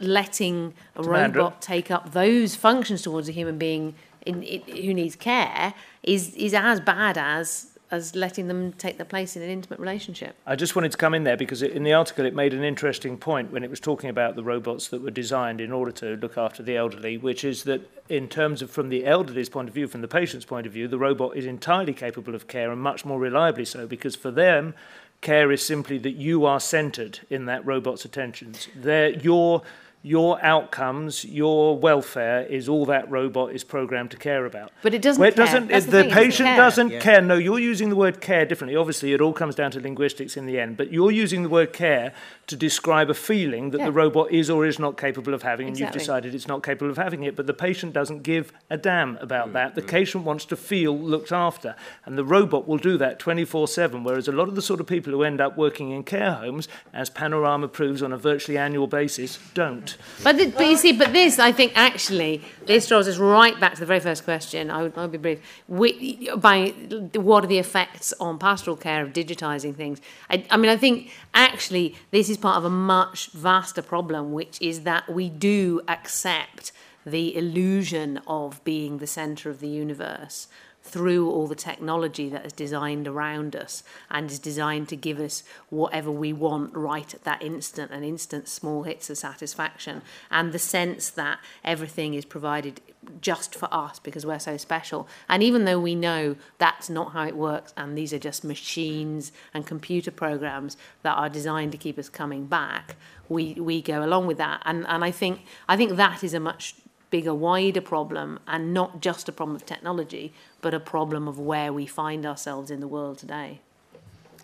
[0.00, 3.94] letting a robot take up those functions towards a human being
[4.26, 9.04] in, in, who needs care is is as bad as as letting them take their
[9.04, 10.34] place in an intimate relationship.
[10.46, 13.18] I just wanted to come in there because in the article it made an interesting
[13.18, 16.38] point when it was talking about the robots that were designed in order to look
[16.38, 19.86] after the elderly, which is that in terms of from the elderly's point of view,
[19.86, 23.04] from the patient's point of view, the robot is entirely capable of care and much
[23.04, 24.72] more reliably so because for them,
[25.20, 28.68] care is simply that you are centered in that robot's attentions.
[28.74, 29.62] They're, your
[30.04, 34.72] your outcomes, your welfare is all that robot is programmed to care about.
[34.82, 35.20] But it doesn't.
[35.20, 35.70] Well, it doesn't.
[35.70, 36.56] It, the, the patient care.
[36.56, 37.00] doesn't yeah.
[37.00, 37.22] care.
[37.22, 38.74] No, you're using the word care differently.
[38.74, 40.76] Obviously, it all comes down to linguistics in the end.
[40.76, 42.12] But you're using the word care
[42.48, 43.84] to describe a feeling that yeah.
[43.84, 46.90] the robot is or is not capable of having, and you've decided it's not capable
[46.90, 47.36] of having it.
[47.36, 49.52] But the patient doesn't give a damn about mm.
[49.52, 49.76] that.
[49.76, 49.88] The mm.
[49.88, 54.02] patient wants to feel looked after, and the robot will do that 24/7.
[54.02, 56.66] Whereas a lot of the sort of people who end up working in care homes,
[56.92, 59.91] as Panorama proves on a virtually annual basis, don't.
[60.22, 63.74] But, the, but you see, but this, I think, actually, this draws us right back
[63.74, 64.70] to the very first question.
[64.70, 65.40] I would, I'll be brief.
[65.68, 66.68] We, by
[67.14, 70.00] what are the effects on pastoral care of digitising things?
[70.30, 74.60] I, I mean, I think actually this is part of a much vaster problem, which
[74.60, 76.72] is that we do accept
[77.04, 80.46] the illusion of being the centre of the universe
[80.92, 85.42] through all the technology that is designed around us and is designed to give us
[85.70, 90.58] whatever we want right at that instant, an instant small hits of satisfaction, and the
[90.58, 92.82] sense that everything is provided
[93.22, 95.08] just for us because we're so special.
[95.30, 99.32] And even though we know that's not how it works, and these are just machines
[99.54, 102.96] and computer programs that are designed to keep us coming back,
[103.30, 104.60] we, we go along with that.
[104.66, 106.74] And, and I, think, I think that is a much
[107.12, 110.32] bigger, wider problem, and not just a problem of technology,
[110.62, 113.60] but a problem of where we find ourselves in the world today.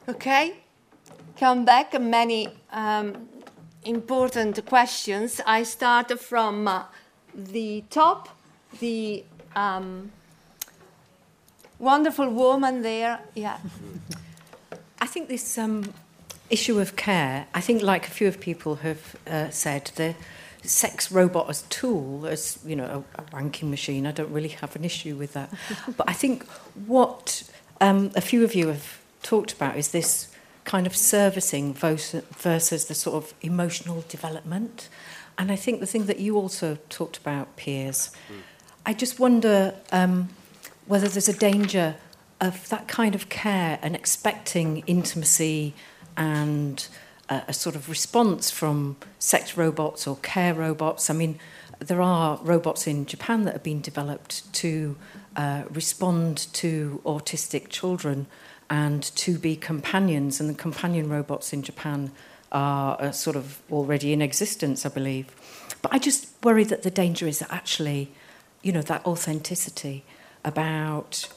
[0.08, 0.44] Okay,
[1.40, 1.98] come back.
[2.00, 3.28] Many um,
[3.84, 5.40] important questions.
[5.46, 6.84] I start from uh,
[7.34, 8.28] the top,
[8.78, 9.24] the
[9.56, 10.12] um,
[11.78, 13.18] wonderful woman there.
[13.34, 13.58] Yeah.
[15.00, 15.94] I think this um,
[16.50, 20.14] issue of care, I think, like a few of people have uh, said, the
[20.68, 24.06] sex robot as tool, as you know, a, a wanking machine.
[24.06, 25.52] I don't really have an issue with that.
[25.96, 26.46] but I think
[26.86, 27.42] what
[27.80, 30.28] um, a few of you have talked about is this
[30.64, 34.88] kind of servicing versus the sort of emotional development.
[35.38, 38.40] And I think the thing that you also talked about, Piers, mm.
[38.84, 40.28] I just wonder um,
[40.86, 41.96] whether there's a danger
[42.40, 45.74] of that kind of care and expecting intimacy
[46.16, 46.86] and
[47.28, 51.10] a, a sort of response from sex robots or care robots.
[51.10, 51.38] I mean,
[51.78, 54.96] there are robots in Japan that have been developed to
[55.36, 58.26] uh, respond to autistic children
[58.70, 62.10] and to be companions, and the companion robots in Japan
[62.52, 65.26] are uh, sort of already in existence, I believe.
[65.80, 68.10] But I just worry that the danger is actually,
[68.62, 70.04] you know, that authenticity
[70.44, 71.28] about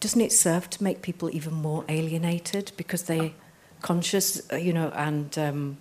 [0.00, 3.34] doesn't it serve to make people even more alienated because they
[3.82, 5.76] conscious, uh, you know, and um,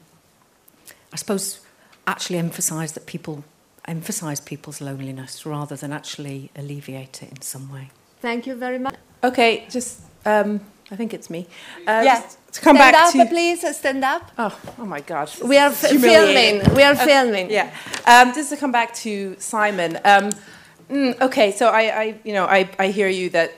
[1.14, 1.62] I suppose
[2.08, 3.44] actually emphasize that people
[3.86, 7.90] emphasize people's loneliness rather than actually alleviate it in some way.
[8.22, 8.96] Thank you very much.
[9.24, 11.48] Okay, just um, I think it's me.
[11.88, 12.38] Uh, yes.
[12.54, 13.78] To come stand back up, to please.
[13.78, 14.32] Stand up.
[14.38, 15.32] Oh, oh my God.
[15.44, 16.74] We are filming.
[16.74, 17.48] We are filming.
[17.48, 17.76] Uh, yeah.
[18.06, 20.00] Um, just to come back to Simon.
[20.04, 20.32] Um,
[20.90, 23.54] mm, okay, so I, I, you know, I, I hear you that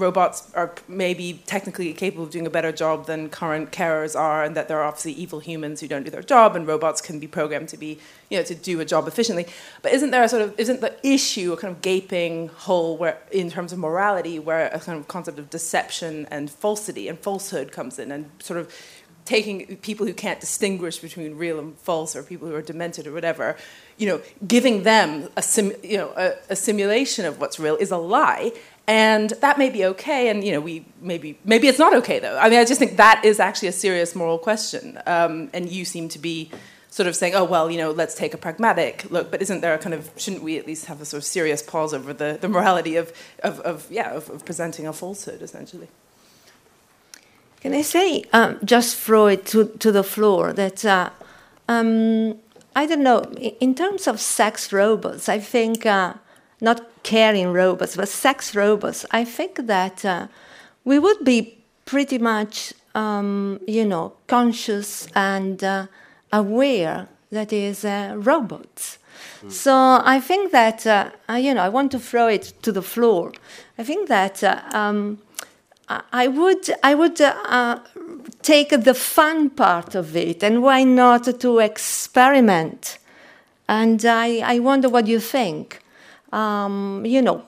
[0.00, 4.56] robots are maybe technically capable of doing a better job than current carers are, and
[4.56, 7.26] that there are obviously evil humans who don't do their job, and robots can be
[7.26, 7.98] programmed to be,
[8.28, 9.46] you know, to do a job efficiently.
[9.82, 13.18] But isn't there a sort of isn't the issue a kind of gaping hole where,
[13.30, 17.70] in terms of morality, where a kind of concept of deception and falsity and falsehood
[17.70, 18.74] comes in, and sort of
[19.26, 23.12] taking people who can't distinguish between real and false, or people who are demented or
[23.12, 23.56] whatever,
[23.96, 27.90] you know, giving them a sim, you know, a, a simulation of what's real is
[27.90, 28.50] a lie,
[28.90, 32.36] and that may be okay and you know we maybe maybe it's not okay though.
[32.36, 34.98] I mean i just think that is actually a serious moral question.
[35.06, 36.50] Um, and you seem to be
[36.90, 39.30] sort of saying oh well you know let's take a pragmatic look.
[39.30, 41.62] But isn't there a kind of shouldn't we at least have a sort of serious
[41.62, 43.12] pause over the, the morality of,
[43.44, 45.88] of, of yeah of, of presenting a falsehood essentially?
[47.60, 51.10] Can i say um, just throw it to, to the floor that uh,
[51.68, 52.38] um,
[52.74, 53.20] i don't know
[53.66, 56.14] in terms of sex robots i think uh,
[56.60, 60.26] not caring robots, but sex robots, I think that uh,
[60.84, 65.86] we would be pretty much, um, you know, conscious and uh,
[66.32, 68.98] aware that is uh, robots.
[69.42, 69.52] Mm.
[69.52, 69.72] So
[70.04, 73.32] I think that, uh, you know, I want to throw it to the floor.
[73.78, 75.18] I think that uh, um,
[76.12, 77.80] I would, I would uh,
[78.42, 82.98] take the fun part of it, and why not to experiment?
[83.68, 85.79] And I, I wonder what you think
[86.32, 87.44] um, you know,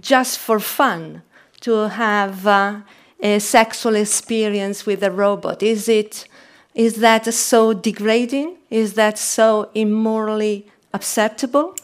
[0.00, 1.22] just for fun
[1.60, 2.80] to have uh,
[3.20, 5.62] a sexual experience with a robot?
[5.62, 6.26] Is it
[6.74, 8.58] is that so degrading?
[8.68, 11.74] Is that so immorally acceptable?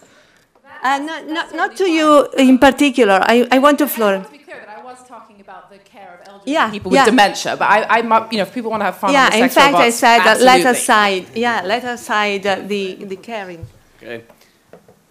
[0.82, 3.20] Uh, not, not, not to you in particular.
[3.22, 4.26] I, I want to Florence.
[4.26, 7.04] To be clear, I was talking about the care of elderly yeah, people with yeah.
[7.06, 9.32] dementia, but I, I, you know, if people want to have fun, yeah.
[9.34, 10.44] in fact, robots, I said absolutely.
[10.64, 13.64] let aside, yeah, let aside uh, the the caring.
[13.96, 14.24] Okay.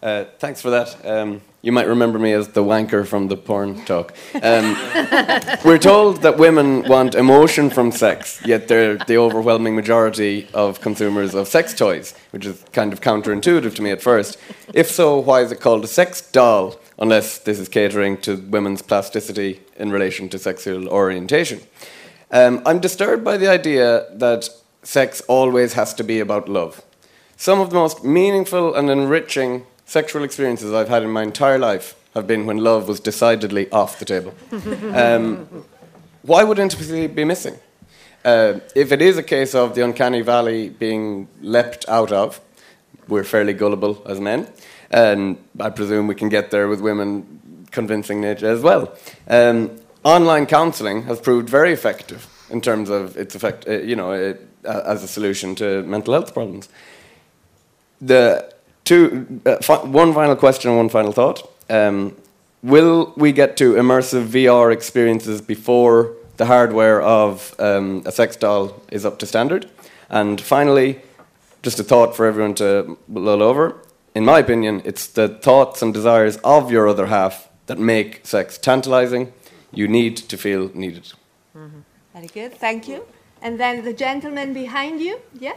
[0.02, 1.06] Uh, thanks for that.
[1.06, 4.16] Um, you might remember me as the wanker from the porn talk.
[4.34, 4.74] Um,
[5.64, 11.36] we're told that women want emotion from sex, yet they're the overwhelming majority of consumers
[11.36, 14.40] of sex toys, which is kind of counterintuitive to me at first.
[14.74, 18.82] If so, why is it called a sex doll, unless this is catering to women's
[18.82, 21.62] plasticity in relation to sexual orientation?
[22.32, 24.50] Um, I'm disturbed by the idea that
[24.82, 26.82] sex always has to be about love.
[27.38, 31.96] Some of the most meaningful and enriching sexual experiences I've had in my entire life
[32.14, 34.34] have been when love was decidedly off the table.
[35.04, 35.66] Um,
[36.24, 37.56] why would intimacy be missing?
[38.24, 42.40] Uh, if it is a case of the uncanny valley being leapt out of,
[43.08, 44.48] we're fairly gullible as men,
[44.92, 47.06] and I presume we can get there with women
[47.72, 48.84] convincing nature as well.
[49.28, 49.72] Um,
[50.04, 54.48] online counselling has proved very effective in terms of its effect, uh, you know, it,
[54.64, 56.70] uh, as a solution to mental health problems.
[58.00, 58.52] The
[58.84, 61.50] two, uh, fi- one final question and one final thought.
[61.70, 62.16] Um,
[62.64, 68.82] will we get to immersive VR experiences before the hardware of um, a sex doll
[68.92, 69.70] is up to standard?
[70.10, 71.02] And finally,
[71.64, 73.78] just a thought for everyone to mull over.
[74.14, 78.58] In my opinion, it's the thoughts and desires of your other half that make sex
[78.58, 79.32] tantalizing.
[79.72, 81.14] You need to feel needed.
[82.14, 83.06] Very good, thank you.
[83.42, 85.56] And then the gentleman behind you, yeah?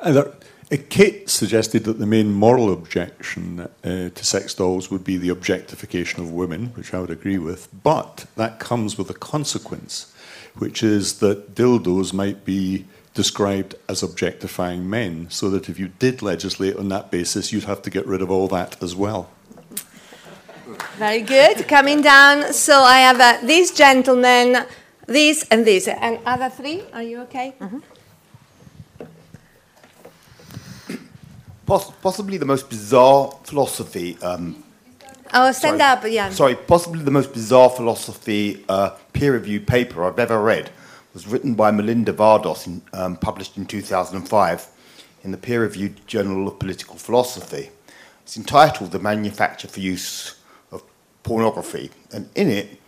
[0.00, 0.32] And there, uh,
[0.78, 6.22] Kate suggested that the main moral objection uh, to sex dolls would be the objectification
[6.22, 10.14] of women, which I would agree with, but that comes with a consequence,
[10.56, 16.22] which is that dildos might be described as objectifying men, so that if you did
[16.22, 19.28] legislate on that basis, you'd have to get rid of all that as well.
[20.96, 21.66] Very good.
[21.66, 22.52] Coming down.
[22.52, 24.64] So I have uh, this gentleman,
[25.06, 25.88] this and this.
[25.88, 27.54] And other three, are you okay?
[31.70, 34.18] Poss- possibly the most bizarre philosophy.
[34.22, 34.64] Um,
[35.32, 35.92] Oh, stand sorry.
[35.92, 36.30] up, yeah.
[36.30, 40.72] Sorry, possibly the most bizarre philosophy uh, peer-reviewed paper I've ever read
[41.14, 44.66] was written by Melinda Vadas, in, um, published in 2005
[45.22, 47.70] in the peer-reviewed Journal of Political Philosophy.
[48.24, 50.34] It's entitled "The Manufacture for Use
[50.72, 50.82] of
[51.22, 52.80] Pornography," and in it,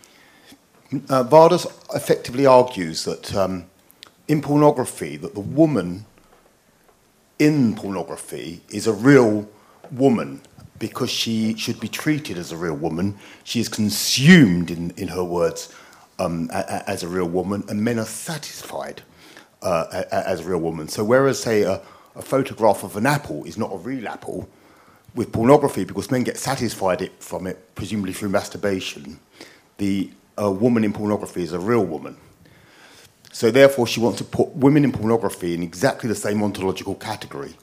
[1.09, 1.65] uh, Vadas
[1.95, 3.63] effectively argues that um,
[4.27, 6.05] in pornography, that the woman
[7.43, 9.47] in pornography is a real
[9.91, 10.41] woman
[10.79, 13.17] because she should be treated as a real woman.
[13.43, 15.73] She is consumed, in, in her words,
[16.19, 19.01] um, a, a- as a real woman, and men are satisfied
[19.61, 20.87] uh, a- as a real woman.
[20.87, 21.81] So, whereas, say, a,
[22.15, 24.47] a photograph of an apple is not a real apple,
[25.15, 29.19] with pornography, because men get satisfied it from it, presumably through masturbation,
[29.77, 30.09] the
[30.41, 32.15] uh, woman in pornography is a real woman.
[33.33, 37.55] So therefore, she wants to put women in pornography in exactly the same ontological category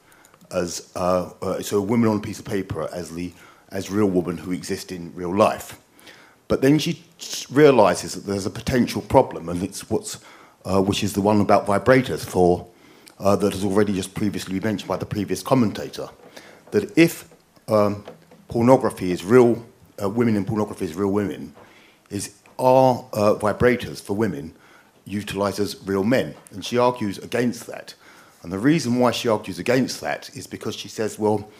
[0.51, 3.33] as uh, uh, so women on a piece of paper as the
[3.71, 5.81] as real women who exist in real life.
[6.49, 7.05] But then she
[7.53, 10.19] realizes that there's a potential problem, and it's what's
[10.65, 12.67] uh, which is the one about vibrators for
[13.21, 16.09] uh, that has already just previously been mentioned by the previous commentator.
[16.73, 17.33] That if
[17.69, 18.05] um,
[18.49, 19.65] pornography is real,
[20.03, 21.55] uh, women in pornography is real women,
[22.11, 24.53] is are uh, vibrators for women
[25.11, 26.35] utilised as real men?
[26.53, 27.95] And she argues against that.
[28.43, 31.51] And the reason why she argues against that is because she says, well,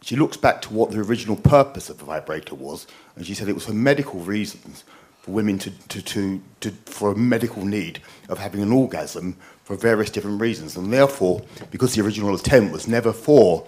[0.00, 2.86] she looks back to what the original purpose of the vibrator was,
[3.16, 4.84] and she said it was for medical reasons,
[5.22, 9.76] for women to, to, to, to for a medical need of having an orgasm for
[9.76, 10.76] various different reasons.
[10.76, 13.66] And therefore, because the original intent was never for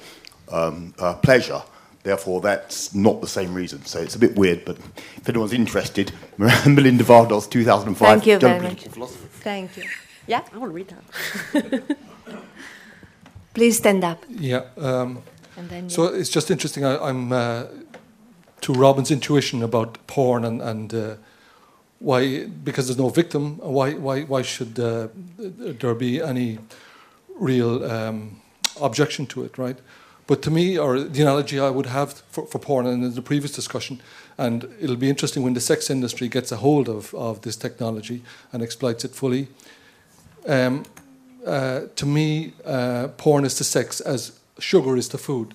[0.52, 1.62] um, uh, pleasure,
[2.06, 3.84] therefore that's not the same reason.
[3.84, 4.78] So it's a bit weird, but
[5.16, 8.08] if anyone's interested, Melinda Vadas, 2005.
[8.08, 8.84] Thank you Journal very much.
[8.84, 9.26] Philosophy.
[9.40, 9.84] Thank you.
[10.26, 10.42] Yeah?
[10.52, 11.96] I want to read that.
[13.54, 14.24] Please stand up.
[14.28, 14.64] Yeah.
[14.76, 15.22] Um,
[15.56, 16.84] And then so it's just interesting.
[16.84, 17.64] I, I'm uh,
[18.60, 21.14] to Robin's intuition about porn and, and uh,
[21.98, 26.58] why, because there's no victim, why, why, why should uh, there be any
[27.38, 28.40] real um,
[28.80, 29.78] objection to it, right?
[30.26, 33.22] But to me, or the analogy I would have for, for porn, and in the
[33.22, 34.00] previous discussion,
[34.36, 38.22] and it'll be interesting when the sex industry gets a hold of, of this technology
[38.52, 39.48] and exploits it fully.
[40.48, 40.84] Um,
[41.46, 45.54] uh, to me, uh, porn is to sex as sugar is to food.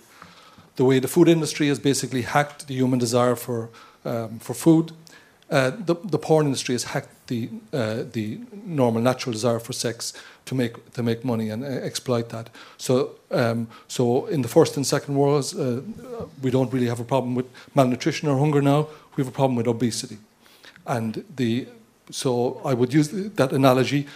[0.78, 3.69] The way the food industry has basically hacked the human desire for
[4.03, 4.93] um, for food,
[5.51, 10.13] uh, the the porn industry has hacked the uh, the normal natural desire for sex
[10.45, 12.49] to make to make money and uh, exploit that.
[12.77, 15.81] So um, so in the first and second worlds, uh,
[16.41, 18.87] we don't really have a problem with malnutrition or hunger now.
[19.17, 20.17] We have a problem with obesity,
[20.85, 21.67] and the
[22.09, 24.07] so I would use that analogy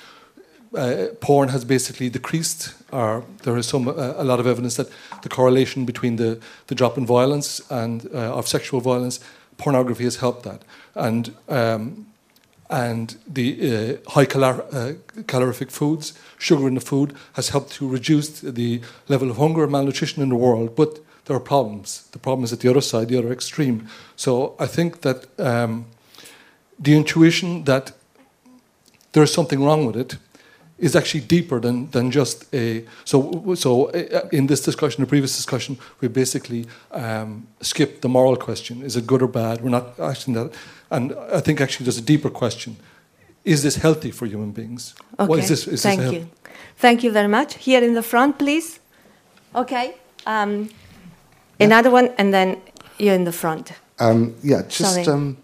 [0.73, 4.87] uh, porn has basically decreased, or there is some a lot of evidence that
[5.21, 9.19] the correlation between the, the drop in violence and of sexual violence,
[9.57, 12.07] pornography has helped that, and um,
[12.69, 14.93] and the uh, high calor- uh,
[15.27, 19.71] calorific foods, sugar in the food, has helped to reduce the level of hunger and
[19.71, 20.75] malnutrition in the world.
[20.75, 22.07] But there are problems.
[22.11, 23.87] The problem is at the other side, the other extreme.
[24.15, 25.85] So I think that um,
[26.79, 27.93] the intuition that
[29.11, 30.17] there is something wrong with it
[30.77, 32.85] is actually deeper than, than just a.
[33.05, 38.35] So, so uh, in this discussion, the previous discussion, we basically um, skipped the moral
[38.35, 39.61] question: is it good or bad?
[39.61, 40.53] We're not asking that,
[40.89, 42.75] and I think actually there's a deeper question:
[43.45, 44.95] is this healthy for human beings?
[45.19, 45.27] Okay.
[45.27, 46.29] What is this, is Thank this you.
[46.77, 47.55] Thank you very much.
[47.55, 48.79] Here in the front, please.
[49.53, 49.95] Okay.
[50.25, 50.69] Um,
[51.59, 52.57] another one, and then
[52.97, 53.71] you're in the front.
[53.99, 55.37] Um, yeah, just um,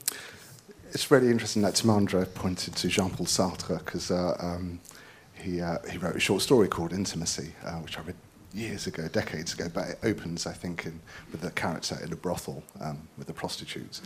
[0.91, 4.81] it's really interesting that Timandra pointed to Jean-Paul Sartre because uh, um,
[5.41, 8.15] he uh, he wrote a short story called Intimacy, uh, which I read
[8.53, 10.99] years ago, decades ago, but it opens, I think, in,
[11.31, 14.01] with a character in a brothel um, with the prostitutes,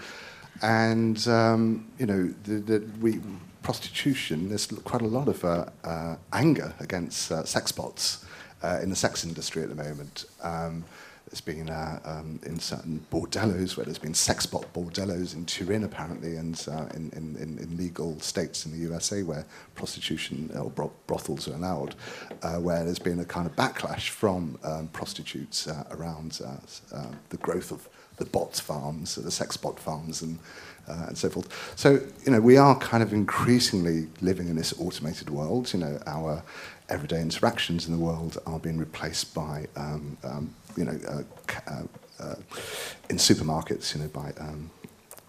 [0.62, 3.22] and um, you know, the, the, we
[3.66, 4.48] prostitution.
[4.48, 8.24] There's quite a lot of uh, uh, anger against uh, sex bots
[8.62, 10.26] uh, in the sex industry at the moment.
[10.44, 10.86] Um,
[11.30, 15.84] there's been uh, um, in certain bordellos where there's been sex bot bordellos in Turin
[15.84, 20.94] apparently, and uh, in, in, in, legal states in the USA where prostitution or bro-
[21.08, 21.96] brothels are allowed,
[22.44, 27.08] uh, where there's been a kind of backlash from um, prostitutes uh, around uh, uh,
[27.30, 30.40] the growth of the bot farms, the sex bot farms, and
[30.88, 31.74] uh, and so forth.
[31.76, 35.74] So you know we are kind of increasingly living in this automated world.
[35.74, 36.44] You know our
[36.90, 41.24] everyday interactions in the world are being replaced by um, um, you know uh,
[41.68, 41.84] uh,
[42.20, 42.36] uh,
[43.10, 43.96] in supermarkets.
[43.96, 44.70] You know by um,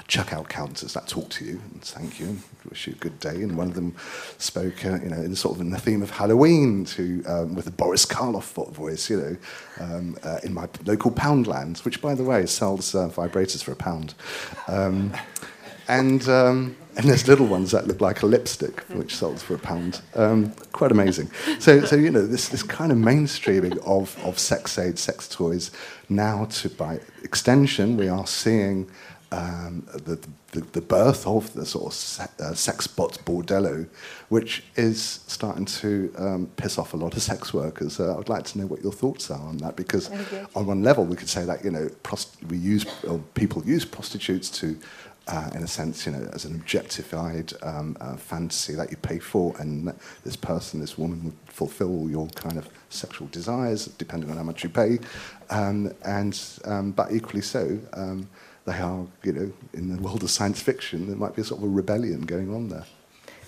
[0.08, 3.42] checkout counters that talk to you and thank you and wish you a good day.
[3.42, 3.94] And one of them
[4.38, 7.66] spoke, uh, you know, in sort of in the theme of Halloween to um, with
[7.66, 9.36] a Boris Karloff voice, you know,
[9.80, 13.76] um, uh, in my local Poundland, which by the way sells uh, vibrators for a
[13.76, 14.14] pound.
[14.68, 15.12] Um,
[15.88, 19.58] and um, and there's little ones that look like a lipstick, which sells for a
[19.58, 20.00] pound.
[20.14, 21.30] Um, quite amazing.
[21.58, 25.70] So, so you know, this, this kind of mainstreaming of, of sex aid, sex toys,
[26.08, 28.90] now to by extension, we are seeing
[29.30, 30.18] um, the,
[30.52, 33.86] the, the birth of the sort of se- uh, sex bots bordello,
[34.30, 38.00] which is starting to um, piss off a lot of sex workers.
[38.00, 40.10] Uh, I'd like to know what your thoughts are on that, because
[40.54, 43.84] on one level, we could say that you know prost- we use or people use
[43.84, 44.78] prostitutes to,
[45.28, 49.18] uh, in a sense, you know, as an objectified um, uh, fantasy that you pay
[49.18, 49.92] for, and
[50.24, 54.42] this person, this woman, would fulfil all your kind of sexual desires, depending on how
[54.42, 54.98] much you pay,
[55.50, 57.78] um, and um, but equally so.
[57.92, 58.28] Um,
[58.66, 61.62] they are, you know, in the world of science fiction, there might be a sort
[61.62, 62.84] of a rebellion going on there.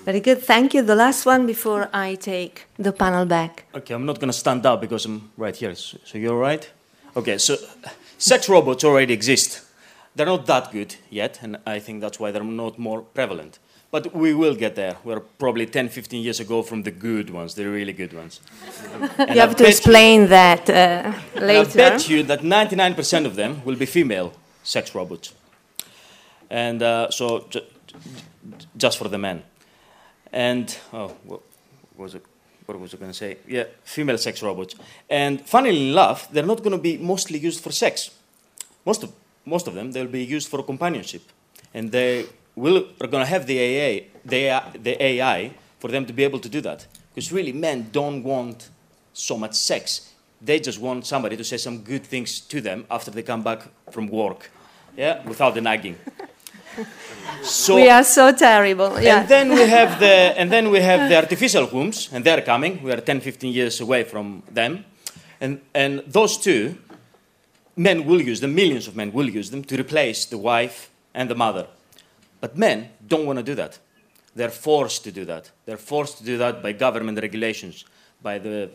[0.04, 0.40] Very good.
[0.42, 0.82] Thank you.
[0.82, 3.64] The last one before I take the panel back.
[3.74, 5.74] Okay, I'm not going to stand up because I'm right here.
[5.74, 6.70] So, so you're right.
[7.16, 7.56] Okay, so
[8.16, 9.67] sex robots already exist.
[10.18, 13.60] They're not that good yet, and I think that's why they're not more prevalent.
[13.92, 14.96] But we will get there.
[15.04, 18.40] We're probably 10, 15 years ago from the good ones, the really good ones.
[19.18, 21.76] And you have to explain that uh, and I later.
[21.78, 24.32] bet you that 99% of them will be female
[24.64, 25.32] sex robots.
[26.50, 27.62] And uh, so, ju-
[28.76, 29.44] just for the men.
[30.32, 31.42] And, oh, what
[31.96, 32.24] was it?
[32.66, 33.36] What was I going to say?
[33.46, 34.74] Yeah, female sex robots.
[35.08, 38.10] And funnily enough, they're not going to be mostly used for sex.
[38.84, 39.12] Most of,
[39.48, 41.22] most of them, they'll be used for companionship.
[41.74, 46.12] And they will, are going to have the AI, the, the AI for them to
[46.12, 46.86] be able to do that.
[47.14, 48.70] Because really, men don't want
[49.12, 50.12] so much sex.
[50.40, 53.62] They just want somebody to say some good things to them after they come back
[53.90, 54.50] from work,
[54.96, 55.96] yeah, without the nagging.
[57.42, 59.00] So we are so terrible.
[59.00, 59.20] Yeah.
[59.20, 62.82] and then we have the and then we have the artificial wombs, and they're coming.
[62.82, 64.84] We are 10, 15 years away from them,
[65.40, 66.76] and and those two
[67.78, 68.54] men will use them.
[68.54, 71.66] Millions of men will use them to replace the wife and the mother,
[72.40, 73.78] but men don't want to do that.
[74.34, 75.50] They're forced to do that.
[75.64, 77.84] They're forced to do that by government regulations,
[78.22, 78.70] by the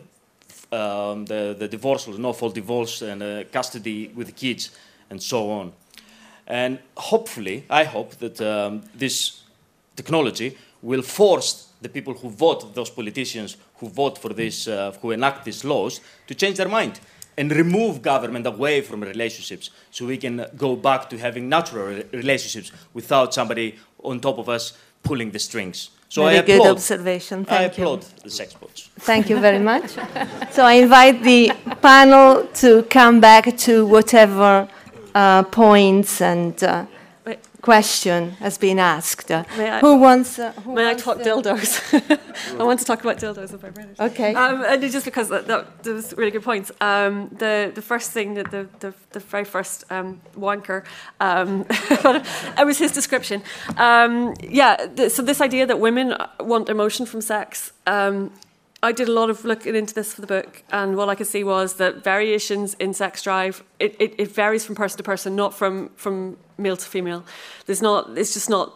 [0.72, 4.70] um, the, the divorce, no fault divorce, and uh, custody with the kids,
[5.10, 5.72] and so on.
[6.46, 9.42] And hopefully, I hope that um, this
[9.94, 15.12] technology will force the people who vote, those politicians who vote for this, uh, who
[15.12, 16.98] enact these laws, to change their mind
[17.36, 22.72] and remove government away from relationships so we can go back to having natural relationships
[22.92, 24.72] without somebody on top of us
[25.02, 25.90] pulling the strings.
[26.08, 27.40] So Very I good applaud, observation.
[27.40, 27.84] I Thank you.
[27.84, 28.88] applaud the sex bots.
[29.00, 29.90] Thank you very much.
[30.52, 31.50] so I invite the
[31.82, 34.68] panel to come back to whatever
[35.14, 36.86] uh, points and uh,
[37.64, 39.30] question has been asked.
[39.30, 40.38] Uh, I- who wants?
[40.38, 41.70] Uh, who May I talk uh, dildos?
[42.60, 43.98] I want to talk about dildos if I manage.
[43.98, 44.34] Okay.
[44.34, 46.70] Um, and just because that, that, was really good points.
[46.80, 50.84] Um, the the first thing that the the, the very first um, wanker,
[51.20, 51.64] um,
[52.60, 53.42] it was his description.
[53.78, 54.76] Um, yeah.
[54.96, 57.72] th- so this idea that women want emotion from sex.
[57.86, 58.30] Um,
[58.84, 61.26] I did a lot of looking into this for the book, and what I could
[61.26, 65.34] see was that variations in sex drive it, it, it varies from person to person,
[65.34, 67.24] not from from male to female.
[67.64, 68.18] There's not.
[68.18, 68.66] It's just not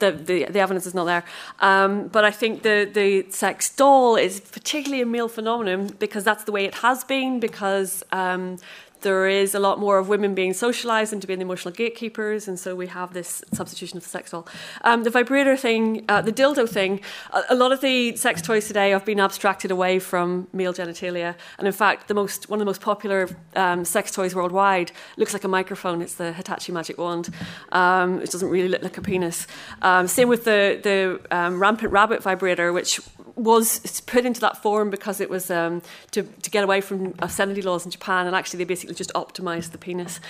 [0.00, 1.24] the, the, the evidence is not there.
[1.60, 6.44] Um, but I think the, the sex doll is particularly a male phenomenon because that's
[6.44, 8.58] the way it has been, because um,
[9.02, 12.58] there is a lot more of women being socialized into being the emotional gatekeepers, and
[12.58, 14.46] so we have this substitution of the sex doll.
[14.82, 17.00] Um, the vibrator thing, uh, the dildo thing,
[17.32, 21.34] a, a, lot of the sex toys today have been abstracted away from male genitalia,
[21.58, 25.32] and in fact, the most one of the most popular um, sex toys worldwide looks
[25.32, 26.02] like a microphone.
[26.02, 27.28] It's the Hitachi Magic Wand.
[27.72, 29.46] Um, it doesn't really look like a penis.
[29.82, 33.00] Um, same with the the um, rampant rabbit vibrator, which
[33.36, 37.62] was put into that form because it was um, to, to get away from obscenity
[37.62, 40.20] laws in Japan, and actually they basically just optimized the penis.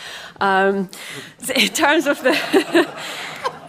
[0.40, 0.90] Um,
[1.54, 2.88] in terms of the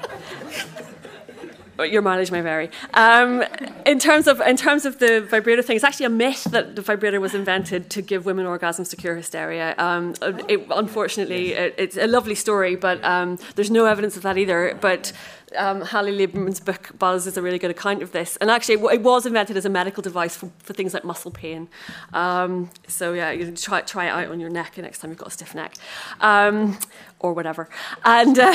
[1.80, 2.70] your mileage may vary.
[2.94, 3.44] Um,
[3.86, 6.82] in terms of in terms of the vibrator thing, it's actually a myth that the
[6.82, 9.76] vibrator was invented to give women orgasms to cure hysteria.
[9.78, 10.14] Um,
[10.48, 14.78] it, unfortunately, it, it's a lovely story, but um, there's no evidence of that either.
[14.80, 15.12] But
[15.56, 18.38] um, Hallie Lieberman's book Buzz is a really good account of this.
[18.38, 21.70] And actually, it was invented as a medical device for, for things like muscle pain.
[22.14, 25.30] Um, so yeah, you try try it out on your neck next time you've got
[25.30, 25.76] a stiff neck.
[26.22, 26.78] Um,
[27.24, 27.68] or whatever.
[28.04, 28.54] And uh,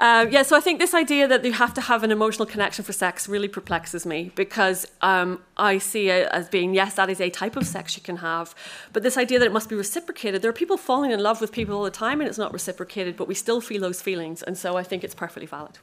[0.00, 2.84] uh, yeah, so I think this idea that you have to have an emotional connection
[2.84, 7.20] for sex really perplexes me because um, I see it as being, yes, that is
[7.20, 8.54] a type of sex you can have,
[8.92, 10.42] but this idea that it must be reciprocated.
[10.42, 13.16] There are people falling in love with people all the time and it's not reciprocated,
[13.16, 14.42] but we still feel those feelings.
[14.42, 15.78] And so I think it's perfectly valid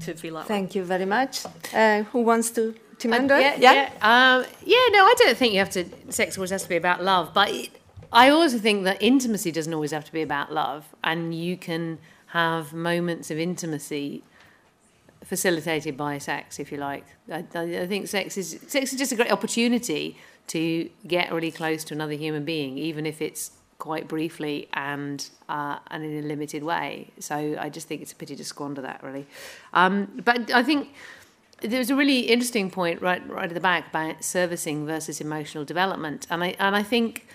[0.00, 0.80] to feel that Thank way.
[0.80, 1.46] you very much.
[1.72, 2.74] Uh, who wants to?
[2.98, 3.36] Timandra?
[3.36, 3.72] Uh, yeah, yeah.
[3.72, 4.38] Yeah.
[4.38, 5.84] Um, yeah, no, I don't think you have to.
[6.10, 7.70] Sex always has to be about love, but it,
[8.12, 11.98] I also think that intimacy doesn't always have to be about love, and you can
[12.28, 14.22] have moments of intimacy
[15.24, 17.04] facilitated by sex, if you like.
[17.30, 20.16] I, I, think sex is sex is just a great opportunity
[20.48, 25.78] to get really close to another human being, even if it's quite briefly and uh,
[25.90, 27.10] and in a limited way.
[27.18, 29.26] So I just think it's a pity to squander that, really.
[29.74, 30.94] Um, but I think
[31.60, 35.64] there was a really interesting point right right at the back about servicing versus emotional
[35.64, 37.26] development, and I and I think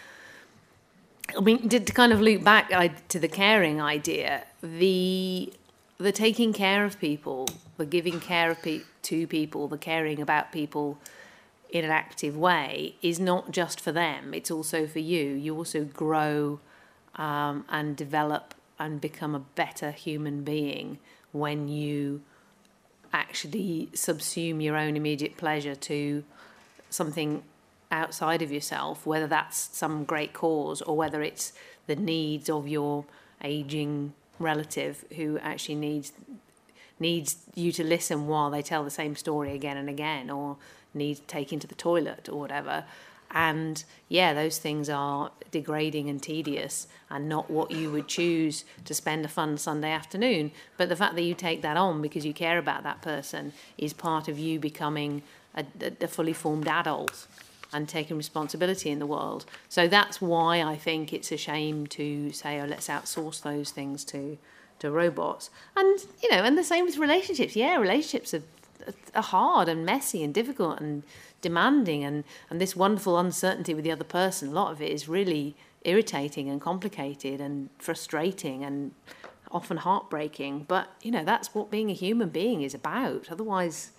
[1.38, 2.70] I mean, to, kind of loop back
[3.10, 5.54] to the caring idea, the
[5.98, 7.48] the taking care of people,
[7.78, 10.98] the giving care of pe- to people, the caring about people
[11.70, 14.34] in an active way is not just for them.
[14.34, 15.24] It's also for you.
[15.34, 16.60] You also grow
[17.16, 21.00] um, and develop and become a better human being
[21.32, 22.22] when you
[23.12, 26.24] actually subsume your own immediate pleasure to
[26.90, 27.44] something
[27.94, 31.54] outside of yourself, whether that's some great cause or whether it's
[31.88, 33.06] the needs of your
[33.44, 36.12] aging relative who actually needs
[37.00, 40.58] needs you to listen while they tell the same story again and again or
[40.94, 42.86] needs taking to the toilet or whatever.
[43.32, 48.94] And yeah those things are degrading and tedious and not what you would choose to
[48.94, 50.52] spend a fun sunday afternoon.
[50.78, 53.94] But the fact that you take that on because you care about that person is
[53.94, 55.22] part of you becoming
[55.56, 55.66] a,
[56.02, 57.28] a fully formed adult
[57.74, 59.46] and taking responsibility in the world.
[59.70, 64.04] So that's why I think it's a shame to say, oh, let's outsource those things
[64.06, 64.38] to
[64.80, 65.50] to robots.
[65.76, 67.56] And you know, and the same with relationships.
[67.56, 68.44] Yeah, relationships are,
[69.16, 71.04] are hard and messy and difficult and
[71.42, 74.50] demanding, and and this wonderful uncertainty with the other person.
[74.50, 78.92] A lot of it is really irritating and complicated and frustrating and
[79.52, 80.66] often heartbreaking.
[80.68, 83.32] But you know, that's what being a human being is about.
[83.32, 83.92] Otherwise,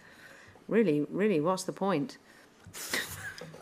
[0.69, 2.19] really, really, what's the point?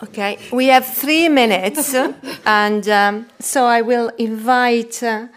[0.03, 1.95] Okay, we have three minutes,
[2.45, 5.29] and um, so I will invite uh,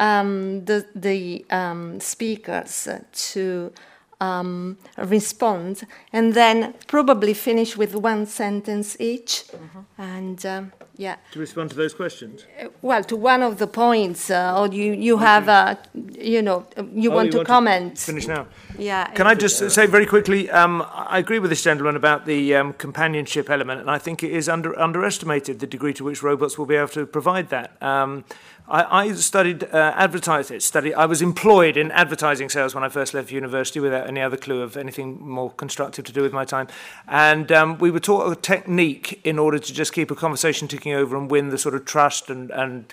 [0.00, 3.72] um, the, the um, speakers to
[4.20, 5.82] um, respond,
[6.14, 9.44] and then probably finish with one sentence each.
[9.48, 10.02] Mm-hmm.
[10.02, 11.16] And um, yeah.
[11.32, 12.46] To respond to those questions?
[12.60, 15.78] Uh, well, to one of the points, uh, or you, you have, a,
[16.18, 17.96] you know, you oh, want you to want comment.
[17.96, 18.46] To finish now.
[18.78, 19.06] Yeah.
[19.12, 20.50] Can I just uh, say very quickly?
[20.50, 24.32] Um, I agree with this gentleman about the um, companionship element, and I think it
[24.32, 27.80] is under, underestimated the degree to which robots will be able to provide that.
[27.82, 28.24] Um,
[28.68, 30.60] I, I studied uh, advertising.
[30.60, 30.92] Study.
[30.94, 34.62] I was employed in advertising sales when I first left university, without any other clue
[34.62, 36.68] of anything more constructive to do with my time.
[37.06, 40.94] And um, we were taught a technique in order to just keep a conversation ticking
[40.94, 42.92] over and win the sort of trust and and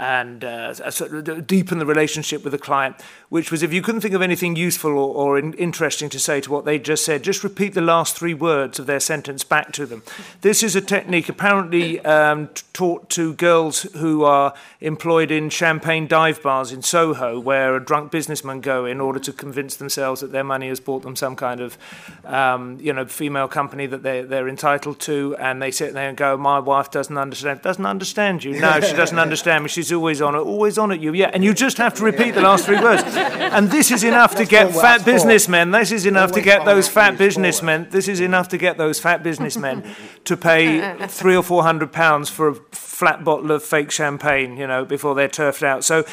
[0.00, 2.96] and uh, sort of deepen the relationship with the client,
[3.28, 6.40] which was if you couldn't think of anything useful or, or in, interesting to say
[6.40, 9.72] to what they just said, just repeat the last three words of their sentence back
[9.72, 10.02] to them.
[10.40, 16.42] This is a technique apparently um, taught to girls who are employed in champagne dive
[16.42, 20.44] bars in Soho, where a drunk businessman go in order to convince themselves that their
[20.44, 21.76] money has bought them some kind of,
[22.24, 26.16] um, you know, female company that they, they're entitled to, and they sit there and
[26.16, 27.60] go, "My wife doesn't understand.
[27.60, 28.58] Doesn't understand you?
[28.58, 29.68] No, she doesn't understand me.
[29.68, 31.12] She's Always on, it, always on at you.
[31.12, 33.02] Yeah, and you just have to repeat the last three words.
[33.04, 35.70] And this is enough to get fat businessmen.
[35.70, 37.88] This is enough to get those fat businessmen.
[37.90, 39.84] This is enough to get those fat businessmen
[40.24, 44.66] to pay three or four hundred pounds for a flat bottle of fake champagne, you
[44.66, 45.84] know, before they're turfed out.
[45.84, 46.04] So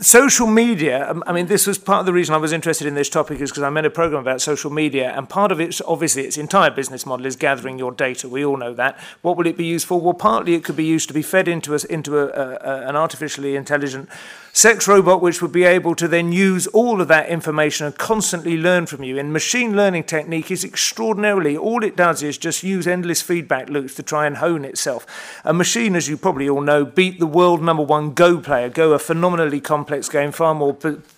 [0.00, 2.94] social media, um, I mean, this was part of the reason I was interested in
[2.94, 5.80] this topic is because I made a program about social media, and part of it's
[5.82, 8.28] obviously, its entire business model is gathering your data.
[8.28, 8.98] We all know that.
[9.22, 10.00] What will it be used for?
[10.00, 12.96] Well, partly it could be used to be fed into, a, into a, a, an
[12.96, 14.08] artificially intelligent
[14.54, 18.56] sex robot which would be able to then use all of that information and constantly
[18.56, 19.18] learn from you.
[19.18, 23.96] And machine learning technique is extraordinarily, all it does is just use endless feedback loops
[23.96, 25.40] to try and hone itself.
[25.44, 28.68] A machine, as you probably all know, beat the world number one Go player.
[28.68, 30.72] Go, a phenomenally complex game, far more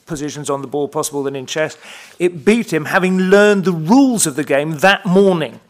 [0.06, 1.76] positions on the ball possible than in chess.
[2.18, 5.60] It beat him having learned the rules of the game that morning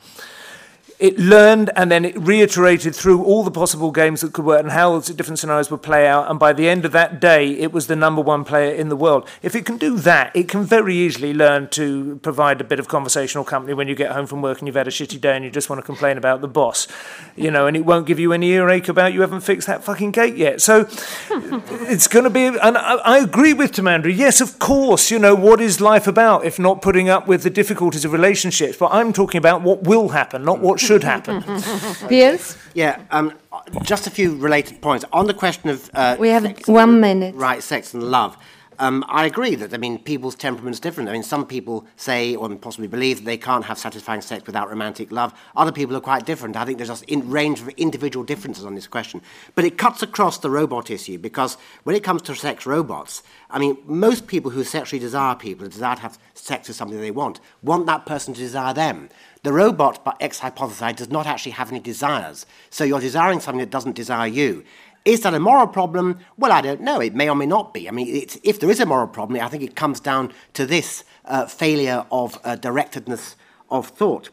[0.98, 4.72] it learned and then it reiterated through all the possible games that could work and
[4.72, 6.30] how different scenarios would play out.
[6.30, 8.96] And by the end of that day, it was the number one player in the
[8.96, 9.28] world.
[9.42, 12.88] If it can do that, it can very easily learn to provide a bit of
[12.88, 15.44] conversational company when you get home from work and you've had a shitty day and
[15.44, 16.88] you just want to complain about the boss,
[17.36, 20.12] you know, and it won't give you any earache about you haven't fixed that fucking
[20.12, 20.62] gate yet.
[20.62, 20.88] So
[21.30, 24.16] it's going to be, and I, I agree with Timandra.
[24.16, 27.50] Yes, of course, you know, what is life about if not putting up with the
[27.50, 28.78] difficulties of relationships?
[28.78, 31.42] But I'm talking about what will happen, not what should happen.
[32.08, 32.56] Piers?
[32.74, 33.32] Yeah, um,
[33.82, 35.04] just a few related points.
[35.12, 35.90] On the question of.
[35.92, 37.34] Uh, we have sex, one minute.
[37.34, 38.36] Right, sex and love.
[38.78, 41.08] Um, I agree that, I mean, people's temperament's different.
[41.08, 44.68] I mean, some people say or possibly believe that they can't have satisfying sex without
[44.68, 45.32] romantic love.
[45.56, 46.56] Other people are quite different.
[46.56, 49.22] I think there's just a range of individual differences on this question.
[49.54, 53.58] But it cuts across the robot issue because when it comes to sex robots, I
[53.58, 57.40] mean, most people who sexually desire people, desire to have sex with somebody they want,
[57.62, 59.08] want that person to desire them.
[59.46, 62.46] The robot, by X hypothesized, does not actually have any desires.
[62.68, 64.64] So you're desiring something that doesn't desire you.
[65.04, 66.18] Is that a moral problem?
[66.36, 66.98] Well, I don't know.
[66.98, 67.88] It may or may not be.
[67.88, 71.04] I mean, if there is a moral problem, I think it comes down to this
[71.26, 73.36] uh, failure of uh, directedness
[73.70, 74.30] of thought.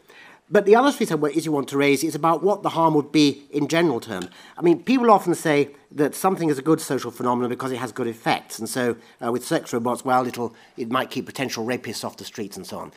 [0.50, 3.44] But the other issue you want to raise is about what the harm would be
[3.50, 4.26] in general terms.
[4.58, 7.92] I mean, people often say that something is a good social phenomenon because it has
[7.92, 8.58] good effects.
[8.58, 12.24] And so uh, with sex robots, well, it'll, it might keep potential rapists off the
[12.24, 12.92] streets and so on.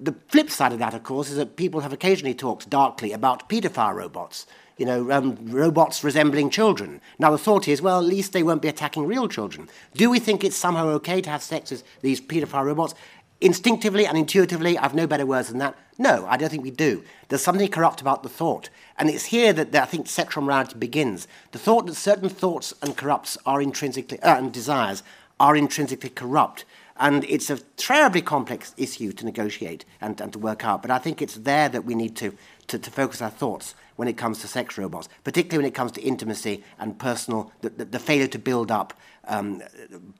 [0.00, 3.48] The flip side of that, of course, is that people have occasionally talked darkly about
[3.48, 4.46] paedophile robots,
[4.76, 7.00] you know, um, robots resembling children.
[7.18, 9.68] Now, the thought is, well, at least they won't be attacking real children.
[9.94, 12.94] Do we think it's somehow okay to have sex with these paedophile robots?
[13.40, 15.76] Instinctively and intuitively, I've no better words than that.
[15.96, 17.02] No, I don't think we do.
[17.28, 18.68] There's something corrupt about the thought.
[18.98, 21.26] And it's here that, that I think sexual morality begins.
[21.50, 25.02] The thought that certain thoughts and corrupts are intrinsically, uh, and desires
[25.40, 26.64] are intrinsically corrupt.
[26.98, 30.82] And it's a terribly complex issue to negotiate and, and to work out.
[30.82, 32.34] But I think it's there that we need to,
[32.68, 35.92] to, to focus our thoughts when it comes to sex robots, particularly when it comes
[35.92, 38.94] to intimacy and personal, the, the, the failure to build up
[39.26, 39.62] um,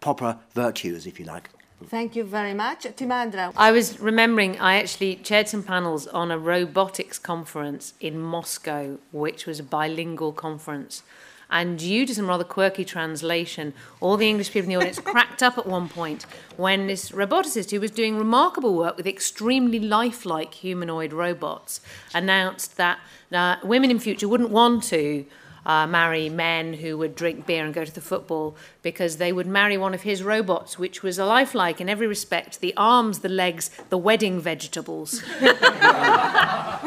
[0.01, 1.49] proper virtues, if you like.
[1.87, 2.83] Thank you very much.
[2.83, 3.53] Timandra.
[3.57, 9.47] I was remembering I actually chaired some panels on a robotics conference in Moscow, which
[9.47, 11.05] was a bilingual conference
[11.51, 15.43] and due to some rather quirky translation, all the English people in the audience cracked
[15.43, 16.27] up at one point
[16.57, 21.81] when this roboticist, who was doing remarkable work with extremely lifelike humanoid robots,
[22.15, 22.99] announced that
[23.33, 25.25] uh, women in future wouldn't want to
[25.69, 29.47] uh, marry men who would drink beer and go to the football because they would
[29.47, 33.29] marry one of his robots, which was a lifelike in every respect the arms, the
[33.29, 35.23] legs, the wedding vegetables.
[35.41, 35.57] and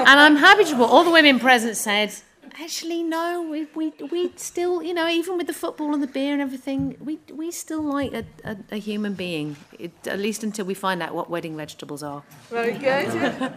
[0.05, 2.13] I'm happy to report all the women present said,
[2.59, 6.33] actually no we, we we still you know even with the football and the beer
[6.33, 9.55] and everything we we still like a, a, a human being.
[9.79, 12.23] It, at least until we find out what wedding vegetables are.
[12.49, 13.11] Very good.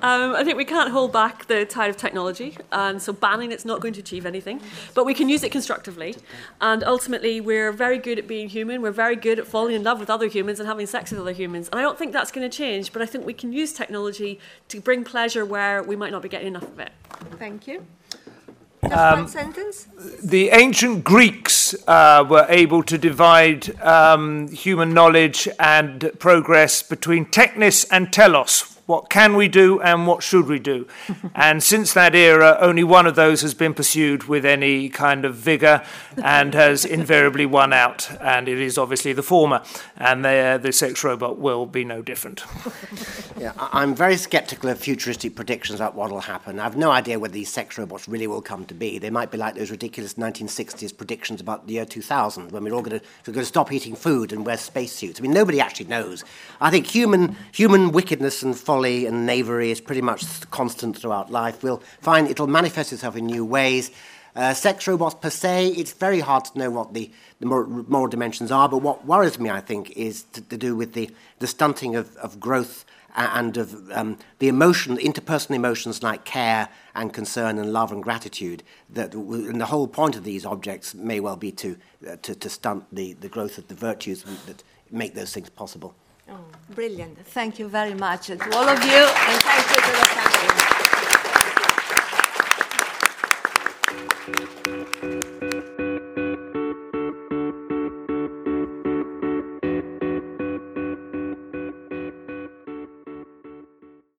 [0.00, 3.64] Um, I think we can't hold back the tide of technology and so banning it's
[3.64, 4.60] not going to achieve anything
[4.94, 6.16] but we can use it constructively.
[6.60, 8.80] And ultimately we're very good at being human.
[8.82, 11.32] We're very good at falling in love with other humans and having sex with other
[11.32, 11.68] humans.
[11.70, 14.38] And I don't think that's going to change but I think we can use technology
[14.68, 16.92] to bring pleasure where we might not be getting enough of it.
[17.38, 17.86] Thank you
[18.82, 19.86] um, sentence.
[20.22, 27.86] The ancient Greeks uh, were able to divide um, human knowledge and progress between technis
[27.90, 30.86] and telos, what can we do and what should we do?
[31.34, 35.34] and since that era, only one of those has been pursued with any kind of
[35.34, 35.84] vigour
[36.16, 38.10] and has invariably won out.
[38.18, 39.62] And it is obviously the former.
[39.98, 42.42] And the, uh, the sex robot will be no different.
[43.38, 46.58] yeah, I'm very sceptical of futuristic predictions about what will happen.
[46.58, 48.98] I have no idea whether these sex robots really will come to be.
[48.98, 52.80] They might be like those ridiculous 1960s predictions about the year 2000 when we're all
[52.80, 55.20] going to, going to stop eating food and wear spacesuits.
[55.20, 56.24] I mean, nobody actually knows.
[56.58, 61.32] I think human, human wickedness and folly folly and knavery is pretty much constant throughout
[61.32, 61.64] life.
[61.64, 63.90] We'll find it'll manifest itself in new ways.
[64.36, 67.10] Uh, sex robots per se, it's very hard to know what the,
[67.40, 70.92] the moral, dimensions are, but what worries me, I think, is to, to do with
[70.92, 71.10] the,
[71.40, 72.84] the stunting of, of growth
[73.16, 78.62] and of um, the emotion, interpersonal emotions like care and concern and love and gratitude.
[78.90, 81.76] That and the whole point of these objects may well be to
[82.08, 85.96] uh, to, to stunt the, the growth of the virtues that make those things possible.
[86.30, 86.44] Oh,
[86.74, 87.18] brilliant!
[87.26, 90.97] Thank you very much to all of you, and thank you to the panel.